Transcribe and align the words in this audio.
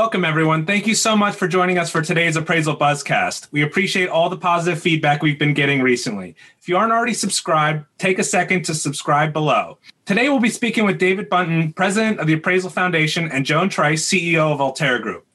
Welcome, 0.00 0.24
everyone. 0.24 0.64
Thank 0.64 0.86
you 0.86 0.94
so 0.94 1.14
much 1.14 1.36
for 1.36 1.46
joining 1.46 1.76
us 1.76 1.90
for 1.90 2.00
today's 2.00 2.34
Appraisal 2.34 2.74
Buzzcast. 2.74 3.48
We 3.52 3.60
appreciate 3.60 4.08
all 4.08 4.30
the 4.30 4.36
positive 4.38 4.80
feedback 4.80 5.22
we've 5.22 5.38
been 5.38 5.52
getting 5.52 5.82
recently. 5.82 6.34
If 6.58 6.70
you 6.70 6.78
aren't 6.78 6.90
already 6.90 7.12
subscribed, 7.12 7.84
take 7.98 8.18
a 8.18 8.24
second 8.24 8.64
to 8.64 8.74
subscribe 8.74 9.34
below. 9.34 9.76
Today, 10.06 10.30
we'll 10.30 10.40
be 10.40 10.48
speaking 10.48 10.86
with 10.86 10.96
David 10.96 11.28
Bunton, 11.28 11.74
President 11.74 12.18
of 12.18 12.26
the 12.26 12.32
Appraisal 12.32 12.70
Foundation, 12.70 13.30
and 13.30 13.44
Joan 13.44 13.68
Trice, 13.68 14.08
CEO 14.08 14.50
of 14.50 14.58
Allterra 14.58 15.02
Group. 15.02 15.26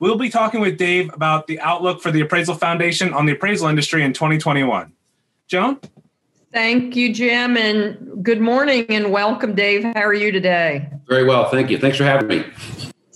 We'll 0.00 0.18
be 0.18 0.28
talking 0.28 0.60
with 0.60 0.76
Dave 0.76 1.10
about 1.14 1.46
the 1.46 1.58
outlook 1.60 2.02
for 2.02 2.10
the 2.10 2.20
Appraisal 2.20 2.56
Foundation 2.56 3.14
on 3.14 3.24
the 3.24 3.32
appraisal 3.32 3.68
industry 3.68 4.04
in 4.04 4.12
2021. 4.12 4.92
Joan? 5.46 5.80
Thank 6.52 6.94
you, 6.94 7.14
Jim, 7.14 7.56
and 7.56 8.22
good 8.22 8.42
morning 8.42 8.84
and 8.90 9.10
welcome, 9.10 9.54
Dave. 9.54 9.82
How 9.82 10.02
are 10.02 10.12
you 10.12 10.30
today? 10.30 10.90
Very 11.08 11.24
well, 11.24 11.48
thank 11.48 11.70
you. 11.70 11.78
Thanks 11.78 11.96
for 11.96 12.04
having 12.04 12.28
me. 12.28 12.44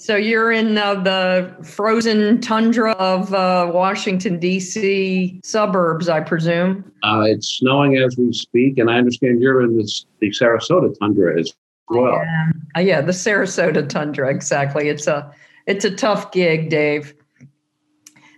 So 0.03 0.17
you're 0.17 0.51
in 0.51 0.79
uh, 0.79 0.97
the 0.97 1.55
frozen 1.63 2.41
tundra 2.41 2.91
of 2.95 3.33
uh, 3.33 3.71
Washington 3.73 4.41
D.C. 4.41 5.41
suburbs, 5.45 6.09
I 6.09 6.19
presume. 6.19 6.93
Uh, 7.05 7.23
it's 7.27 7.47
snowing 7.47 7.97
as 7.99 8.17
we 8.17 8.33
speak, 8.33 8.79
and 8.79 8.91
I 8.91 8.95
understand 8.95 9.41
you're 9.41 9.63
in 9.63 9.77
this, 9.77 10.05
the 10.19 10.31
Sarasota 10.31 10.93
tundra 10.99 11.39
as 11.39 11.55
well. 11.89 12.15
Yeah. 12.15 12.51
Uh, 12.77 12.81
yeah, 12.81 13.01
the 13.01 13.13
Sarasota 13.13 13.89
tundra, 13.89 14.29
exactly. 14.29 14.89
It's 14.89 15.07
a 15.07 15.33
it's 15.67 15.85
a 15.85 15.91
tough 15.95 16.33
gig, 16.33 16.69
Dave. 16.69 17.15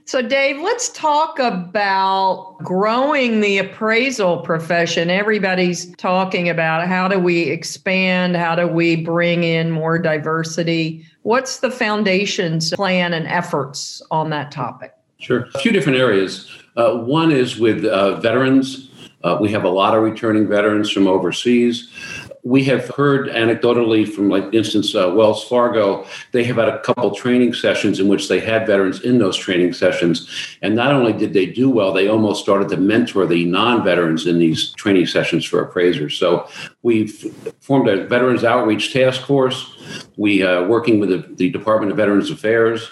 So, 0.07 0.21
Dave, 0.21 0.61
let's 0.61 0.91
talk 0.91 1.39
about 1.39 2.59
growing 2.59 3.41
the 3.41 3.57
appraisal 3.57 4.39
profession. 4.39 5.09
Everybody's 5.09 5.97
talking 5.97 6.51
about 6.51 6.87
how 6.87 7.09
do 7.09 7.19
we 7.19 7.45
expand, 7.45 8.37
how 8.37 8.55
do 8.55 8.69
we 8.69 8.97
bring 8.97 9.45
in 9.45 9.71
more 9.71 9.99
diversity. 9.99 11.07
What's 11.23 11.61
the 11.61 11.71
foundation's 11.71 12.71
plan 12.75 13.15
and 13.15 13.27
efforts 13.27 14.03
on 14.11 14.29
that 14.29 14.53
topic? 14.53 14.93
Sure. 15.21 15.49
A 15.55 15.59
few 15.61 15.73
different 15.73 15.99
areas. 15.99 16.51
Uh, 16.77 16.99
one 16.99 17.33
is 17.33 17.59
with 17.59 17.87
uh, 17.87 18.21
veterans. 18.21 18.91
Uh, 19.23 19.39
we 19.41 19.51
have 19.53 19.65
a 19.65 19.71
lot 19.71 19.95
of 19.95 20.03
returning 20.03 20.47
veterans 20.47 20.91
from 20.91 21.07
overseas 21.07 21.89
we 22.45 22.63
have 22.65 22.87
heard 22.91 23.29
anecdotally 23.29 24.07
from, 24.07 24.29
like, 24.29 24.53
instance, 24.53 24.95
uh, 24.95 25.11
Wells 25.17 25.43
Fargo, 25.49 26.07
they 26.33 26.45
have 26.45 26.57
had 26.57 26.69
a 26.69 26.79
couple 26.81 27.11
training 27.11 27.55
sessions 27.55 27.99
in 27.99 28.07
which 28.07 28.29
they 28.29 28.39
had 28.39 28.67
veterans 28.67 29.01
in 29.01 29.19
those 29.19 29.35
training 29.35 29.73
sessions. 29.73 30.29
And 30.61 30.77
not 30.77 30.93
only 30.93 31.15
did 31.15 31.33
they 31.33 31.47
do 31.47 31.71
well, 31.71 31.91
they 31.91 32.07
almost 32.07 32.43
started 32.43 32.69
to 32.69 32.77
mentor 32.77 33.27
the 33.27 33.47
non 33.47 33.83
veterans 33.83 34.27
in 34.27 34.39
these 34.39 34.73
training 34.73 35.07
sessions 35.07 35.47
for 35.47 35.63
appraisers. 35.63 36.19
So 36.19 36.47
we've 36.83 37.35
formed 37.61 37.89
a 37.89 38.07
Veterans 38.07 38.45
Outreach 38.45 38.93
Task 38.93 39.23
Force. 39.23 39.75
We 40.19 40.43
are 40.43 40.65
uh, 40.65 40.69
working 40.69 41.01
with 41.01 41.09
the, 41.09 41.27
the, 41.37 41.51
Department 41.51 41.93
of 41.93 41.97
Veterans 41.97 42.31
Affairs 42.31 42.91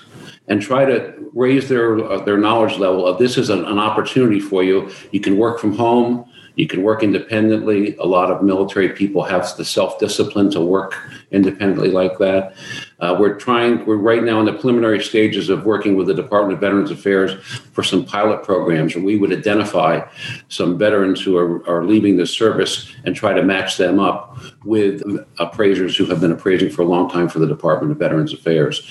and 0.49 0.63
try 0.63 0.87
to 0.87 1.15
raise 1.35 1.69
their, 1.69 2.03
uh, 2.03 2.25
their 2.25 2.39
knowledge 2.39 2.79
level 2.79 3.07
of 3.07 3.19
this 3.19 3.37
is 3.37 3.51
an, 3.51 3.65
an 3.67 3.79
opportunity 3.79 4.41
for 4.41 4.63
you. 4.63 4.91
You 5.11 5.21
can 5.21 5.37
work 5.37 5.59
from 5.59 5.77
home 5.77 6.27
you 6.57 6.67
can 6.67 6.83
work 6.83 7.03
independently. 7.03 7.97
A 7.97 8.05
lot 8.05 8.31
of 8.31 8.43
military 8.43 8.91
people 8.91 9.23
have 9.23 9.57
the 9.57 9.65
self 9.65 9.99
discipline 9.99 10.51
to 10.51 10.61
work 10.61 10.97
independently 11.31 11.91
like 11.91 12.19
that. 12.19 12.55
Uh, 13.01 13.17
we're 13.19 13.35
trying, 13.35 13.85
we're 13.87 13.97
right 13.97 14.23
now 14.23 14.39
in 14.39 14.47
the 14.47 14.53
preliminary 14.53 15.03
stages 15.03 15.49
of 15.49 15.65
working 15.65 15.97
with 15.97 16.07
the 16.07 16.15
Department 16.15 16.55
of 16.55 16.61
Veterans 16.61 16.91
Affairs 16.91 17.33
for 17.73 17.83
some 17.83 18.05
pilot 18.05 18.45
programs 18.45 18.95
where 18.95 19.05
we 19.05 19.17
would 19.17 19.33
identify 19.33 20.01
some 20.49 20.79
veterans 20.79 21.21
who 21.21 21.37
are, 21.37 21.69
are 21.69 21.85
leaving 21.85 22.17
the 22.17 22.27
service 22.27 22.95
and 23.05 23.17
try 23.17 23.33
to 23.33 23.43
match 23.43 23.77
them 23.77 23.99
up 23.99 24.39
with 24.65 25.03
appraisers 25.39 25.97
who 25.97 26.05
have 26.05 26.21
been 26.21 26.33
appraising 26.33 26.71
for 26.71 26.83
a 26.83 26.87
long 26.87 27.11
time 27.11 27.29
for 27.29 27.39
the 27.39 27.47
Department 27.47 27.91
of 27.93 27.99
Veterans 27.99 28.33
Affairs. 28.33 28.87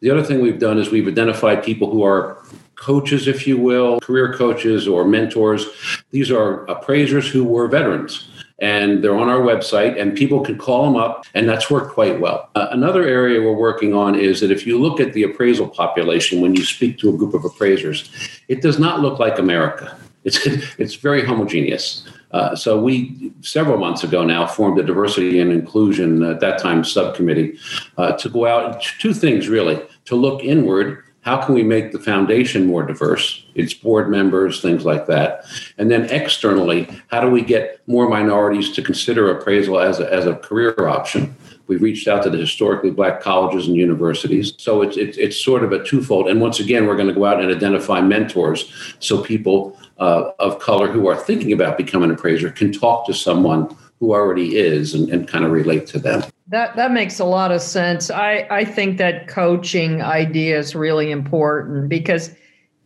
The 0.00 0.10
other 0.10 0.22
thing 0.22 0.40
we've 0.40 0.60
done 0.60 0.78
is 0.78 0.90
we've 0.90 1.08
identified 1.08 1.64
people 1.64 1.90
who 1.90 2.04
are 2.04 2.42
coaches, 2.76 3.26
if 3.26 3.46
you 3.46 3.56
will, 3.58 4.00
career 4.00 4.32
coaches 4.32 4.86
or 4.86 5.04
mentors. 5.04 5.66
These 6.10 6.30
are 6.30 6.64
appraisers 6.66 7.28
who 7.28 7.44
were 7.44 7.68
veterans 7.68 8.28
and 8.58 9.04
they're 9.04 9.16
on 9.16 9.28
our 9.28 9.40
website 9.40 10.00
and 10.00 10.16
people 10.16 10.40
can 10.40 10.56
call 10.56 10.84
them 10.84 10.96
up 10.96 11.26
and 11.34 11.48
that's 11.48 11.70
worked 11.70 11.92
quite 11.92 12.20
well. 12.20 12.48
Uh, 12.54 12.68
another 12.70 13.06
area 13.06 13.40
we're 13.40 13.52
working 13.52 13.92
on 13.92 14.14
is 14.14 14.40
that 14.40 14.50
if 14.50 14.66
you 14.66 14.78
look 14.78 15.00
at 15.00 15.12
the 15.12 15.24
appraisal 15.24 15.68
population 15.68 16.40
when 16.40 16.54
you 16.54 16.64
speak 16.64 16.98
to 16.98 17.10
a 17.10 17.16
group 17.16 17.34
of 17.34 17.44
appraisers 17.44 18.10
it 18.48 18.62
does 18.62 18.78
not 18.78 19.00
look 19.00 19.18
like 19.18 19.38
america. 19.38 19.96
It's 20.24 20.46
it's 20.78 20.94
very 20.94 21.24
homogeneous. 21.24 22.06
Uh, 22.32 22.56
so 22.56 22.80
we 22.80 23.32
several 23.40 23.78
months 23.78 24.02
ago 24.04 24.24
now 24.24 24.46
formed 24.46 24.78
a 24.78 24.82
diversity 24.82 25.38
and 25.38 25.52
inclusion 25.52 26.22
at 26.22 26.40
that 26.40 26.58
time 26.60 26.82
subcommittee 26.82 27.58
uh, 27.98 28.12
to 28.12 28.28
go 28.28 28.46
out 28.46 28.82
two 28.98 29.14
things 29.14 29.48
really 29.48 29.80
to 30.06 30.16
look 30.16 30.42
inward 30.42 31.02
how 31.26 31.44
can 31.44 31.56
we 31.56 31.64
make 31.64 31.90
the 31.90 31.98
foundation 31.98 32.66
more 32.66 32.84
diverse? 32.84 33.44
Its 33.56 33.74
board 33.74 34.08
members 34.08 34.62
things 34.62 34.84
like 34.84 35.06
that. 35.06 35.44
And 35.76 35.90
then 35.90 36.04
externally 36.04 36.88
how 37.08 37.20
do 37.20 37.28
we 37.28 37.42
get 37.42 37.80
more 37.88 38.08
minorities 38.08 38.70
to 38.72 38.80
consider 38.80 39.36
appraisal 39.36 39.80
as 39.80 39.98
a, 39.98 40.10
as 40.10 40.24
a 40.24 40.36
career 40.36 40.86
option? 40.86 41.34
We've 41.66 41.82
reached 41.82 42.06
out 42.06 42.22
to 42.22 42.30
the 42.30 42.38
historically 42.38 42.92
black 42.92 43.20
colleges 43.20 43.66
and 43.66 43.74
universities. 43.74 44.54
So 44.58 44.82
it's, 44.82 44.96
it's, 44.96 45.18
it's 45.18 45.44
sort 45.44 45.64
of 45.64 45.72
a 45.72 45.84
twofold. 45.84 46.28
And 46.28 46.40
once 46.40 46.60
again 46.60 46.86
we're 46.86 46.96
going 46.96 47.08
to 47.08 47.14
go 47.14 47.24
out 47.24 47.40
and 47.42 47.52
identify 47.52 48.00
mentors 48.00 48.72
so 49.00 49.20
people 49.20 49.76
uh, 49.98 50.30
of 50.38 50.60
color 50.60 50.86
who 50.86 51.08
are 51.08 51.16
thinking 51.16 51.52
about 51.52 51.76
becoming 51.76 52.10
an 52.10 52.16
appraiser 52.16 52.50
can 52.50 52.72
talk 52.72 53.04
to 53.06 53.12
someone 53.12 53.76
who 53.98 54.12
already 54.12 54.56
is 54.56 54.94
and, 54.94 55.08
and 55.08 55.26
kind 55.26 55.44
of 55.44 55.50
relate 55.50 55.88
to 55.88 55.98
them 55.98 56.22
that 56.48 56.76
that 56.76 56.92
makes 56.92 57.18
a 57.18 57.24
lot 57.24 57.50
of 57.50 57.60
sense. 57.60 58.10
I, 58.10 58.46
I 58.50 58.64
think 58.64 58.98
that 58.98 59.28
coaching 59.28 60.02
idea 60.02 60.58
is 60.58 60.74
really 60.74 61.10
important 61.10 61.88
because 61.88 62.34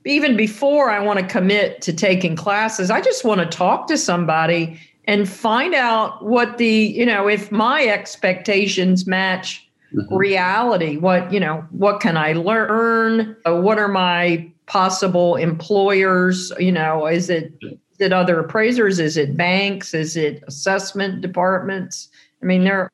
even 0.07 0.37
before 0.37 0.91
I 0.91 1.01
want 1.01 1.19
to 1.19 1.27
commit 1.27 1.83
to 1.83 1.93
taking 1.93 2.37
classes, 2.37 2.91
I 2.91 3.01
just 3.01 3.25
want 3.25 3.41
to 3.41 3.47
talk 3.47 3.87
to 3.89 3.99
somebody 3.99 4.81
and 5.05 5.29
find 5.29 5.75
out 5.75 6.25
what 6.25 6.59
the, 6.59 6.69
you 6.69 7.05
know, 7.05 7.29
if 7.29 7.53
my 7.53 7.85
expectations 7.85 9.07
match 9.07 9.69
mm-hmm. 9.95 10.15
reality, 10.15 10.97
what, 10.97 11.31
you 11.33 11.41
know, 11.41 11.65
what 11.71 12.01
can 12.01 12.17
I 12.17 12.33
learn? 12.33 13.37
Uh, 13.45 13.61
what 13.61 13.79
are 13.79 13.89
my 13.89 14.51
possible 14.67 15.37
employers? 15.37 16.51
You 16.59 16.73
know, 16.73 17.07
is 17.07 17.29
it 17.29 17.53
is 17.63 18.07
it 18.07 18.13
other 18.15 18.41
appraisers? 18.41 18.99
Is 18.99 19.19
it 19.19 19.37
banks? 19.37 19.93
Is 19.93 20.17
it 20.17 20.43
assessment 20.47 21.21
departments? 21.21 22.09
I 22.43 22.47
mean, 22.47 22.65
there 22.65 22.91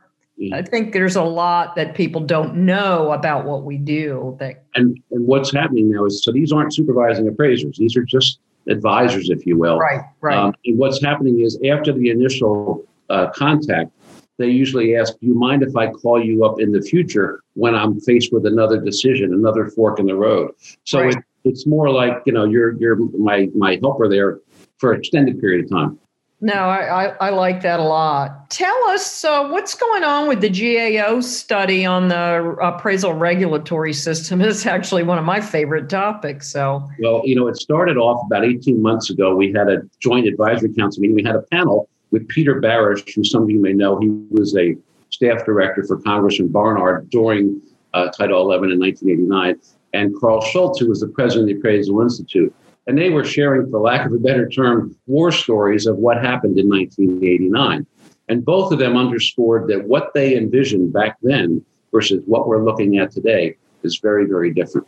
I 0.53 0.63
think 0.63 0.93
there's 0.93 1.17
a 1.17 1.23
lot 1.23 1.77
that 1.77 1.95
people 1.95 2.21
don't 2.21 2.57
know 2.57 3.13
about 3.13 3.47
what 3.47 3.65
we 3.65 3.79
do. 3.79 4.37
That 4.39 4.65
and 4.75 5.01
and 5.11 5.27
what's 5.27 5.53
happening 5.53 5.91
now 5.91 6.05
is 6.05 6.23
so 6.23 6.31
these 6.31 6.53
aren't 6.53 6.75
supervising 6.75 7.27
appraisers; 7.27 7.79
these 7.79 7.97
are 7.97 8.03
just 8.03 8.39
advisors, 8.69 9.31
if 9.31 9.47
you 9.47 9.57
will. 9.59 9.79
Right, 9.79 10.03
right. 10.21 10.37
Um, 10.37 10.55
and 10.65 10.79
what's 10.79 11.03
happening 11.03 11.41
is 11.41 11.59
after 11.71 11.93
the 11.93 12.11
initial 12.11 12.85
uh, 13.09 13.31
contact, 13.31 13.93
they 14.37 14.49
usually 14.49 14.95
ask, 14.95 15.19
"Do 15.21 15.27
you 15.27 15.35
mind 15.35 15.63
if 15.63 15.75
I 15.75 15.91
call 15.91 16.23
you 16.23 16.45
up 16.45 16.61
in 16.61 16.73
the 16.73 16.83
future 16.83 17.43
when 17.55 17.75
I'm 17.75 17.99
faced 18.01 18.33
with 18.33 18.45
another 18.45 18.79
decision, 18.79 19.33
another 19.33 19.67
fork 19.69 19.99
in 19.99 20.07
the 20.07 20.17
road?" 20.17 20.53
So 20.85 21.01
right. 21.01 21.15
it, 21.15 21.25
it's 21.45 21.67
more 21.67 21.91
like 21.91 22.23
you 22.27 22.35
know 22.35 22.45
you're 22.45 22.77
you're 22.79 22.97
my 23.19 23.49
my 23.55 23.79
helper 23.81 24.07
there 24.07 24.41
for 24.79 24.93
an 24.93 24.99
extended 24.99 25.41
period 25.41 25.65
of 25.65 25.71
time. 25.71 25.99
No, 26.41 26.53
I, 26.53 27.07
I, 27.07 27.29
I, 27.29 27.31
like 27.31 27.63
that 27.63 27.81
a 27.81 27.83
lot. 27.83 28.51
Tell 28.51 28.77
us 28.91 29.25
uh, 29.25 29.49
what's 29.49 29.75
going 29.75 30.05
on 30.05 30.29
with 30.29 30.43
the 30.43 30.51
GAO 30.51 31.21
study 31.21 31.87
on 31.87 32.09
the 32.09 32.57
appraisal 32.61 33.15
regulatory 33.15 33.95
system. 33.95 34.41
It's 34.47 34.67
actually 34.67 35.03
one 35.03 35.17
of 35.17 35.25
my 35.25 35.41
favorite 35.41 35.89
topics. 35.89 36.53
So, 36.53 36.87
well, 37.01 37.23
you 37.25 37.35
know, 37.35 37.49
it 37.49 37.57
started 37.57 37.97
off 37.97 38.23
about 38.27 38.45
18 38.45 38.83
months 38.83 39.09
ago. 39.09 39.35
We 39.35 39.51
had 39.53 39.69
a 39.69 39.81
joint 40.01 40.27
advisory 40.27 40.75
council 40.75 41.01
meeting. 41.01 41.17
We 41.17 41.25
had 41.25 41.37
a 41.37 41.43
panel 41.43 41.89
with 42.11 42.29
Peter 42.29 42.61
Barash, 42.61 43.15
who 43.15 43.25
some 43.25 43.45
of 43.45 43.51
you 43.51 43.61
may 43.61 43.73
know. 43.73 43.99
He 43.99 44.09
was 44.31 44.55
a 44.57 44.77
staff 45.09 45.47
director 45.47 45.85
for 45.85 45.99
Congressman 46.03 46.49
Barnard 46.49 47.09
during 47.09 47.63
uh, 47.95 48.09
Title 48.11 48.43
11 48.43 48.73
in 48.73 48.79
1989, 48.79 49.57
and 49.95 50.15
Carl 50.21 50.43
Schultz, 50.43 50.81
who 50.81 50.89
was 50.89 51.01
the 51.01 51.09
president 51.09 51.51
of 51.51 51.55
the 51.55 51.61
Appraisal 51.61 52.03
Institute 52.03 52.55
and 52.87 52.97
they 52.97 53.11
were 53.11 53.25
sharing, 53.25 53.71
for 53.71 53.81
lack 53.81 54.07
of 54.07 54.13
a 54.13 54.19
better 54.19 54.49
term, 54.49 54.97
war 55.07 55.33
stories 55.33 55.87
of 55.87 55.97
what 55.97 56.23
happened 56.23 56.59
in 56.59 56.69
1989. 56.69 57.87
And 58.29 58.45
both 58.45 58.73
of 58.73 58.79
them 58.79 58.97
underscored 58.97 59.69
that 59.69 59.87
what 59.87 60.13
they 60.15 60.37
envisioned 60.37 60.93
back 60.93 61.17
then 61.23 61.65
versus 61.93 62.23
what 62.27 62.47
we're 62.47 62.65
looking 62.65 62.99
at 62.99 63.11
today 63.11 63.57
is 63.83 63.99
very, 63.99 64.27
very 64.27 64.53
different. 64.53 64.87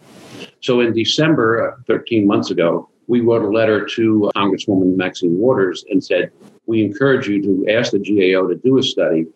So 0.60 0.80
in 0.80 0.92
December, 0.92 1.72
uh, 1.72 1.82
13 1.86 2.26
months 2.26 2.50
ago, 2.50 2.88
we 3.06 3.20
wrote 3.20 3.42
a 3.42 3.48
letter 3.48 3.86
to 3.86 4.30
Congresswoman 4.36 4.96
Maxine 4.96 5.38
Waters 5.38 5.84
and 5.90 6.04
said, 6.04 6.30
We 6.66 6.82
encourage 6.82 7.28
you 7.28 7.42
to 7.42 7.72
ask 7.72 7.92
the 7.92 7.98
GAO 7.98 8.46
to 8.48 8.56
do 8.56 8.78
a 8.78 8.82
study 8.82 9.26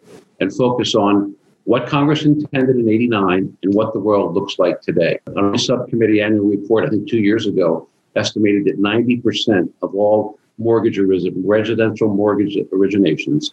and 0.40 0.54
focus 0.54 0.94
on 0.94 1.34
what 1.64 1.86
Congress 1.86 2.24
intended 2.24 2.76
in 2.76 2.88
89 2.88 3.56
and 3.62 3.74
what 3.74 3.92
the 3.92 4.00
world 4.00 4.34
looks 4.34 4.58
like 4.58 4.80
today. 4.80 5.18
On 5.36 5.54
a 5.54 5.58
subcommittee 5.58 6.20
annual 6.20 6.46
report, 6.46 6.84
I 6.84 6.90
think 6.90 7.08
two 7.08 7.20
years 7.20 7.46
ago, 7.46 7.88
estimated 8.16 8.64
that 8.64 8.78
90% 8.80 9.68
of 9.82 9.94
all 9.94 10.38
mortgage 10.58 10.98
residential 10.98 12.08
mortgage 12.08 12.56
originations 12.72 13.52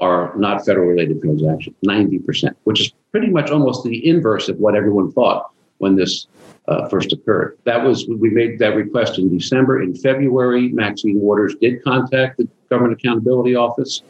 are 0.00 0.36
not 0.36 0.64
federal 0.64 0.86
related 0.86 1.20
transactions 1.20 1.74
90% 1.86 2.54
which 2.64 2.80
is 2.80 2.92
pretty 3.10 3.28
much 3.28 3.50
almost 3.50 3.82
the 3.84 4.06
inverse 4.06 4.48
of 4.48 4.58
what 4.58 4.76
everyone 4.76 5.10
thought 5.12 5.50
when 5.78 5.96
this 5.96 6.26
uh, 6.68 6.86
first 6.88 7.12
occurred. 7.12 7.58
That 7.64 7.82
was 7.82 8.06
we 8.06 8.30
made 8.30 8.58
that 8.58 8.76
request 8.76 9.18
in 9.18 9.36
December. 9.36 9.82
In 9.82 9.94
February, 9.94 10.68
Maxine 10.68 11.18
Waters 11.20 11.56
did 11.60 11.82
contact 11.82 12.36
the 12.36 12.48
Government 12.68 12.98
Accountability 13.00 13.56
Office 13.56 14.02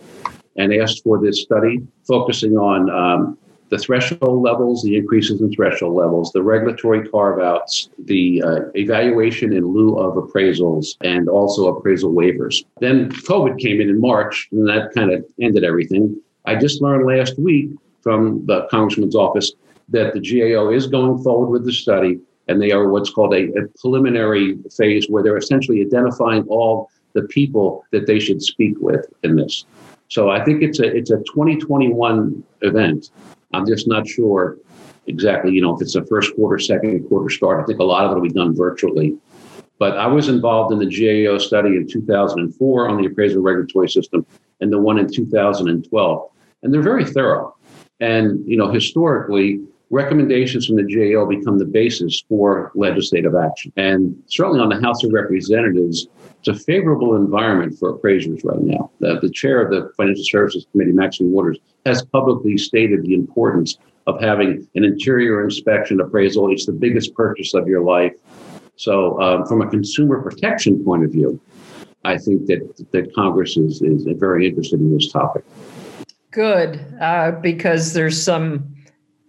and 0.56 0.74
asked 0.74 1.04
for 1.04 1.20
this 1.20 1.42
study 1.42 1.86
focusing 2.06 2.56
on 2.56 2.90
um, 2.90 3.38
the 3.70 3.78
threshold 3.78 4.42
levels, 4.42 4.82
the 4.82 4.96
increases 4.96 5.40
in 5.40 5.52
threshold 5.52 5.94
levels, 5.94 6.32
the 6.32 6.42
regulatory 6.42 7.08
carve 7.08 7.40
outs, 7.40 7.90
the 8.04 8.42
uh, 8.42 8.60
evaluation 8.74 9.52
in 9.52 9.66
lieu 9.66 9.96
of 9.96 10.14
appraisals, 10.14 10.96
and 11.02 11.28
also 11.28 11.76
appraisal 11.76 12.12
waivers. 12.12 12.64
Then 12.80 13.10
COVID 13.10 13.58
came 13.60 13.80
in 13.80 13.88
in 13.88 14.00
March, 14.00 14.48
and 14.52 14.66
that 14.68 14.92
kind 14.94 15.12
of 15.12 15.24
ended 15.40 15.64
everything. 15.64 16.20
I 16.44 16.56
just 16.56 16.80
learned 16.80 17.06
last 17.06 17.38
week 17.38 17.70
from 18.02 18.46
the 18.46 18.66
Congressman's 18.70 19.16
office 19.16 19.52
that 19.90 20.14
the 20.14 20.20
GAO 20.20 20.70
is 20.70 20.86
going 20.86 21.22
forward 21.22 21.50
with 21.50 21.64
the 21.64 21.72
study, 21.72 22.18
and 22.46 22.60
they 22.60 22.72
are 22.72 22.88
what's 22.88 23.10
called 23.10 23.34
a, 23.34 23.52
a 23.52 23.68
preliminary 23.80 24.56
phase 24.76 25.06
where 25.08 25.22
they're 25.22 25.36
essentially 25.36 25.82
identifying 25.82 26.44
all 26.48 26.90
the 27.12 27.22
people 27.22 27.84
that 27.90 28.06
they 28.06 28.18
should 28.18 28.42
speak 28.42 28.74
with 28.80 29.06
in 29.22 29.36
this. 29.36 29.64
So 30.08 30.30
I 30.30 30.42
think 30.42 30.62
it's 30.62 30.80
a 30.80 30.84
it's 30.84 31.10
a 31.10 31.18
2021 31.18 32.42
event. 32.62 33.10
I'm 33.52 33.66
just 33.66 33.88
not 33.88 34.06
sure 34.06 34.58
exactly, 35.06 35.52
you 35.52 35.62
know, 35.62 35.74
if 35.74 35.82
it's 35.82 35.94
a 35.94 36.04
first 36.04 36.34
quarter, 36.34 36.58
second 36.58 37.08
quarter 37.08 37.30
start. 37.30 37.62
I 37.62 37.64
think 37.64 37.80
a 37.80 37.84
lot 37.84 38.04
of 38.04 38.12
it 38.12 38.14
will 38.14 38.22
be 38.22 38.28
done 38.28 38.54
virtually. 38.54 39.16
But 39.78 39.96
I 39.96 40.06
was 40.06 40.28
involved 40.28 40.72
in 40.72 40.78
the 40.78 40.86
GAO 40.86 41.38
study 41.38 41.76
in 41.76 41.86
2004 41.86 42.88
on 42.88 43.00
the 43.00 43.06
appraisal 43.06 43.42
regulatory 43.42 43.88
system 43.88 44.26
and 44.60 44.72
the 44.72 44.78
one 44.78 44.98
in 44.98 45.10
2012. 45.10 46.30
And 46.62 46.74
they're 46.74 46.82
very 46.82 47.04
thorough. 47.04 47.54
And, 48.00 48.46
you 48.46 48.56
know, 48.56 48.70
historically, 48.70 49.60
recommendations 49.90 50.66
from 50.66 50.76
the 50.76 50.82
GAO 50.82 51.26
become 51.26 51.58
the 51.58 51.64
basis 51.64 52.22
for 52.28 52.72
legislative 52.74 53.34
action. 53.34 53.72
And 53.76 54.20
certainly 54.26 54.60
on 54.60 54.68
the 54.68 54.80
House 54.80 55.04
of 55.04 55.12
Representatives, 55.12 56.08
it's 56.40 56.48
a 56.48 56.64
favorable 56.64 57.16
environment 57.16 57.78
for 57.78 57.90
appraisers 57.90 58.44
right 58.44 58.60
now. 58.60 58.90
The, 59.00 59.18
the 59.20 59.30
chair 59.30 59.60
of 59.60 59.70
the 59.70 59.92
Financial 59.96 60.24
Services 60.24 60.66
Committee, 60.70 60.92
Maxine 60.92 61.32
Waters, 61.32 61.58
has 61.84 62.04
publicly 62.04 62.56
stated 62.56 63.02
the 63.02 63.14
importance 63.14 63.78
of 64.06 64.20
having 64.20 64.66
an 64.74 64.84
interior 64.84 65.44
inspection 65.44 66.00
appraisal. 66.00 66.50
It's 66.52 66.66
the 66.66 66.72
biggest 66.72 67.14
purchase 67.14 67.54
of 67.54 67.66
your 67.66 67.82
life. 67.82 68.14
So, 68.76 69.20
um, 69.20 69.44
from 69.46 69.60
a 69.60 69.68
consumer 69.68 70.22
protection 70.22 70.84
point 70.84 71.04
of 71.04 71.10
view, 71.10 71.40
I 72.04 72.16
think 72.16 72.46
that, 72.46 72.86
that 72.92 73.12
Congress 73.14 73.56
is, 73.56 73.82
is 73.82 74.06
very 74.18 74.46
interested 74.46 74.80
in 74.80 74.94
this 74.94 75.10
topic. 75.10 75.44
Good, 76.30 76.84
uh, 77.00 77.32
because 77.32 77.92
there's 77.92 78.22
some, 78.22 78.74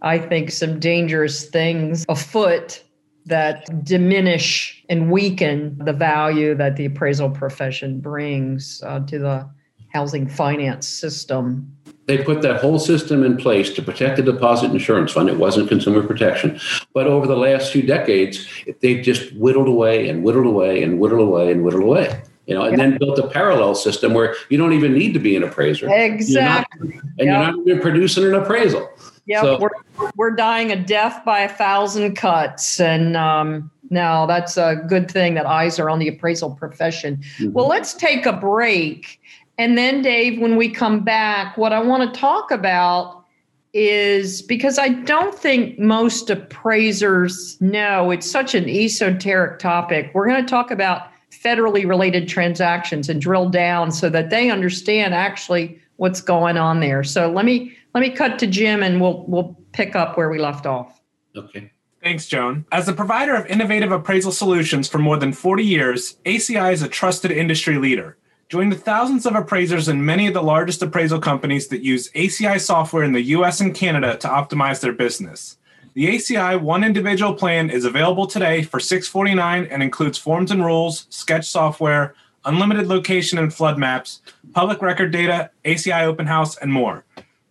I 0.02 0.20
think, 0.20 0.52
some 0.52 0.80
dangerous 0.80 1.50
things 1.50 2.06
afoot 2.08 2.84
that 3.26 3.84
diminish 3.84 4.84
and 4.90 5.12
weaken 5.12 5.78
the 5.84 5.94
value 5.94 6.56
that 6.56 6.76
the 6.76 6.86
appraisal 6.86 7.30
profession 7.30 8.00
brings 8.00 8.82
uh, 8.86 9.00
to 9.02 9.20
the 9.20 9.50
housing 9.90 10.28
finance 10.28 10.88
system. 10.88 11.76
They 12.06 12.18
put 12.18 12.42
that 12.42 12.60
whole 12.62 12.80
system 12.80 13.24
in 13.24 13.38
place 13.38 13.72
to 13.74 13.82
protect 13.82 14.18
the 14.18 14.24
deposit 14.24 14.72
insurance 14.72 15.12
fund. 15.12 15.30
It 15.30 15.38
wasn't 15.38 15.70
consumer 15.70 16.02
protection. 16.02 16.60
But 16.94 17.06
over 17.06 17.28
the 17.28 17.38
last 17.38 17.72
few 17.72 17.84
decades, 17.84 18.48
they've 18.82 19.04
just 19.04 19.32
whittled 19.34 19.68
away 19.68 20.10
and 20.10 20.24
whittled 20.24 20.48
away 20.48 20.82
and 20.82 21.00
whittled 21.00 21.22
away 21.22 21.52
and 21.52 21.64
whittled 21.64 21.84
away. 21.84 22.24
You 22.48 22.56
know, 22.56 22.64
and 22.64 22.80
then 22.80 22.98
built 22.98 23.20
a 23.20 23.28
parallel 23.28 23.76
system 23.76 24.16
where 24.16 24.36
you 24.50 24.58
don't 24.58 24.74
even 24.74 24.94
need 24.94 25.14
to 25.14 25.20
be 25.20 25.36
an 25.36 25.44
appraiser. 25.44 25.88
Exactly. 25.88 26.88
You're 26.88 26.96
not, 26.96 27.04
and 27.04 27.18
yep. 27.20 27.28
you're 27.28 27.38
not 27.38 27.56
even 27.60 27.80
producing 27.80 28.26
an 28.26 28.34
appraisal. 28.34 28.90
Yeah, 29.30 29.44
so, 29.44 29.60
we're, 29.60 30.10
we're 30.16 30.32
dying 30.32 30.72
a 30.72 30.76
death 30.76 31.24
by 31.24 31.42
a 31.42 31.50
thousand 31.50 32.16
cuts. 32.16 32.80
And 32.80 33.16
um, 33.16 33.70
now 33.92 34.26
that's 34.26 34.58
a 34.58 34.84
good 34.88 35.10
thing 35.10 35.36
that 35.36 35.46
eyes 35.46 35.78
are 35.78 35.88
on 35.88 36.00
the 36.00 36.08
appraisal 36.08 36.56
profession. 36.56 37.18
Mm-hmm. 37.38 37.54
Well, 37.54 37.68
let's 37.68 37.94
take 37.94 38.26
a 38.26 38.34
break. 38.34 39.22
And 39.60 39.78
then, 39.78 40.02
Dave, 40.02 40.42
when 40.42 40.56
we 40.56 40.68
come 40.68 41.04
back, 41.04 41.58
what 41.58 41.74
I 41.74 41.80
want 41.80 42.12
to 42.12 42.20
talk 42.20 42.50
about 42.50 43.24
is 43.72 44.42
because 44.42 44.80
I 44.80 44.90
don't 44.90 45.36
think 45.36 45.78
most 45.78 46.32
appraisers 46.32 47.56
know 47.62 48.10
it's 48.10 48.30
such 48.30 48.56
an 48.56 48.68
esoteric 48.68 49.60
topic. 49.60 50.10
We're 50.16 50.28
going 50.28 50.44
to 50.44 50.50
talk 50.50 50.72
about 50.72 51.04
federally 51.32 51.88
related 51.88 52.28
transactions 52.28 53.10
and 53.10 53.22
drill 53.22 53.48
down 53.48 53.92
so 53.92 54.10
that 54.10 54.32
they 54.32 54.50
understand 54.50 55.14
actually 55.14 55.80
what's 55.98 56.20
going 56.20 56.58
on 56.58 56.80
there. 56.80 57.04
So 57.04 57.30
let 57.32 57.46
me 57.46 57.76
let 57.94 58.02
me 58.02 58.12
cut 58.12 58.40
to 58.40 58.48
Jim 58.48 58.84
and 58.84 59.02
we'll 59.02 59.26
we'll 59.28 59.58
pick 59.72 59.96
up 59.96 60.18
where 60.18 60.30
we 60.30 60.40
left 60.40 60.66
off. 60.66 61.02
Okay. 61.36 61.72
Thanks, 62.04 62.28
Joan. 62.28 62.66
As 62.72 62.88
a 62.88 62.94
provider 62.94 63.36
of 63.36 63.46
innovative 63.48 63.92
appraisal 63.92 64.32
solutions 64.32 64.88
for 64.88 65.00
more 65.00 65.18
than 65.18 65.34
40 65.34 65.66
years, 65.66 66.16
ACI 66.26 66.72
is 66.72 66.82
a 66.82 66.88
trusted 66.88 67.30
industry 67.32 67.78
leader. 67.78 68.18
Join 68.48 68.70
the 68.70 68.78
thousands 68.78 69.26
of 69.26 69.36
appraisers 69.36 69.90
and 69.90 70.06
many 70.06 70.26
of 70.26 70.34
the 70.34 70.42
largest 70.42 70.82
appraisal 70.82 71.20
companies 71.20 71.68
that 71.68 71.84
use 71.84 72.10
ACI 72.14 72.60
software 72.60 73.04
in 73.04 73.12
the 73.12 73.22
US 73.22 73.60
and 73.60 73.76
Canada 73.76 74.18
to 74.18 74.28
optimize 74.28 74.80
their 74.80 74.94
business. 74.94 75.58
The 75.94 76.16
ACI 76.16 76.60
One 76.60 76.84
Individual 76.84 77.34
Plan 77.34 77.70
is 77.70 77.84
available 77.84 78.26
today 78.26 78.64
for 78.64 78.80
649 78.80 79.66
and 79.66 79.84
includes 79.84 80.18
forms 80.18 80.52
and 80.52 80.66
rules, 80.66 81.06
sketch 81.10 81.50
software, 81.50 82.16
unlimited 82.46 82.88
location 82.88 83.38
and 83.38 83.54
flood 83.54 83.78
maps, 83.78 84.22
public 84.54 84.82
record 84.82 85.12
data, 85.12 85.52
ACI 85.66 86.04
Open 86.04 86.26
House, 86.26 86.58
and 86.58 86.72
more. 86.72 87.04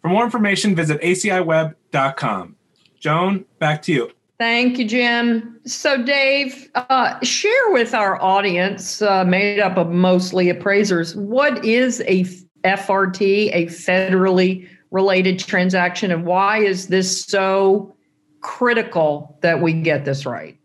For 0.03 0.09
more 0.09 0.25
information, 0.25 0.75
visit 0.75 1.01
aciweb.com. 1.03 2.57
Joan, 3.01 3.45
back 3.59 3.83
to 3.83 3.93
you. 3.93 4.11
Thank 4.39 4.79
you, 4.79 4.87
Jim. 4.87 5.59
So, 5.67 6.03
Dave, 6.03 6.71
uh, 6.77 7.19
share 7.25 7.71
with 7.71 7.93
our 7.93 8.23
audience, 8.23 9.03
uh, 9.03 9.25
made 9.25 9.59
up 9.59 9.77
of 9.77 9.91
mostly 9.91 10.49
appraisers, 10.49 11.17
what 11.17 11.65
is 11.65 12.01
a 12.03 12.25
FRT, 12.65 13.51
a 13.53 13.67
federally 13.67 14.69
related 14.93 15.41
transaction, 15.41 16.13
and 16.13 16.25
why 16.25 16.59
is 16.59 16.87
this 16.87 17.25
so 17.25 17.95
critical 18.41 19.37
that 19.43 19.61
we 19.61 19.73
get 19.73 20.05
this 20.05 20.25
right? 20.25 20.57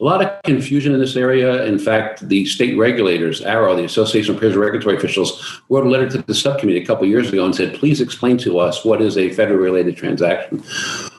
A 0.00 0.04
lot 0.04 0.24
of 0.24 0.42
confusion 0.44 0.94
in 0.94 1.00
this 1.00 1.16
area. 1.16 1.64
In 1.64 1.76
fact, 1.76 2.28
the 2.28 2.44
state 2.44 2.78
regulators, 2.78 3.40
ARO, 3.40 3.74
the 3.76 3.84
Association 3.84 4.30
of 4.30 4.36
Appraisal 4.36 4.62
Regulatory 4.62 4.96
Officials, 4.96 5.60
wrote 5.68 5.84
a 5.84 5.88
letter 5.88 6.08
to 6.10 6.22
the 6.22 6.34
subcommittee 6.34 6.80
a 6.80 6.86
couple 6.86 7.04
years 7.04 7.32
ago 7.32 7.44
and 7.44 7.54
said, 7.54 7.74
please 7.74 8.00
explain 8.00 8.38
to 8.38 8.60
us 8.60 8.84
what 8.84 9.02
is 9.02 9.18
a 9.18 9.32
federal 9.32 9.58
related 9.58 9.96
transaction. 9.96 10.62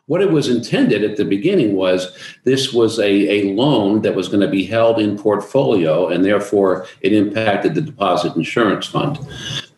What 0.05 0.21
it 0.21 0.31
was 0.31 0.47
intended 0.47 1.03
at 1.03 1.17
the 1.17 1.25
beginning 1.25 1.75
was 1.75 2.17
this 2.45 2.71
was 2.71 2.99
a, 2.99 3.03
a 3.03 3.53
loan 3.53 4.01
that 4.03 4.15
was 4.15 4.29
going 4.29 4.41
to 4.41 4.47
be 4.47 4.65
held 4.65 4.97
in 4.97 5.17
portfolio, 5.17 6.07
and 6.07 6.23
therefore 6.23 6.87
it 7.01 7.11
impacted 7.11 7.75
the 7.75 7.81
deposit 7.81 8.35
insurance 8.35 8.87
fund. 8.87 9.19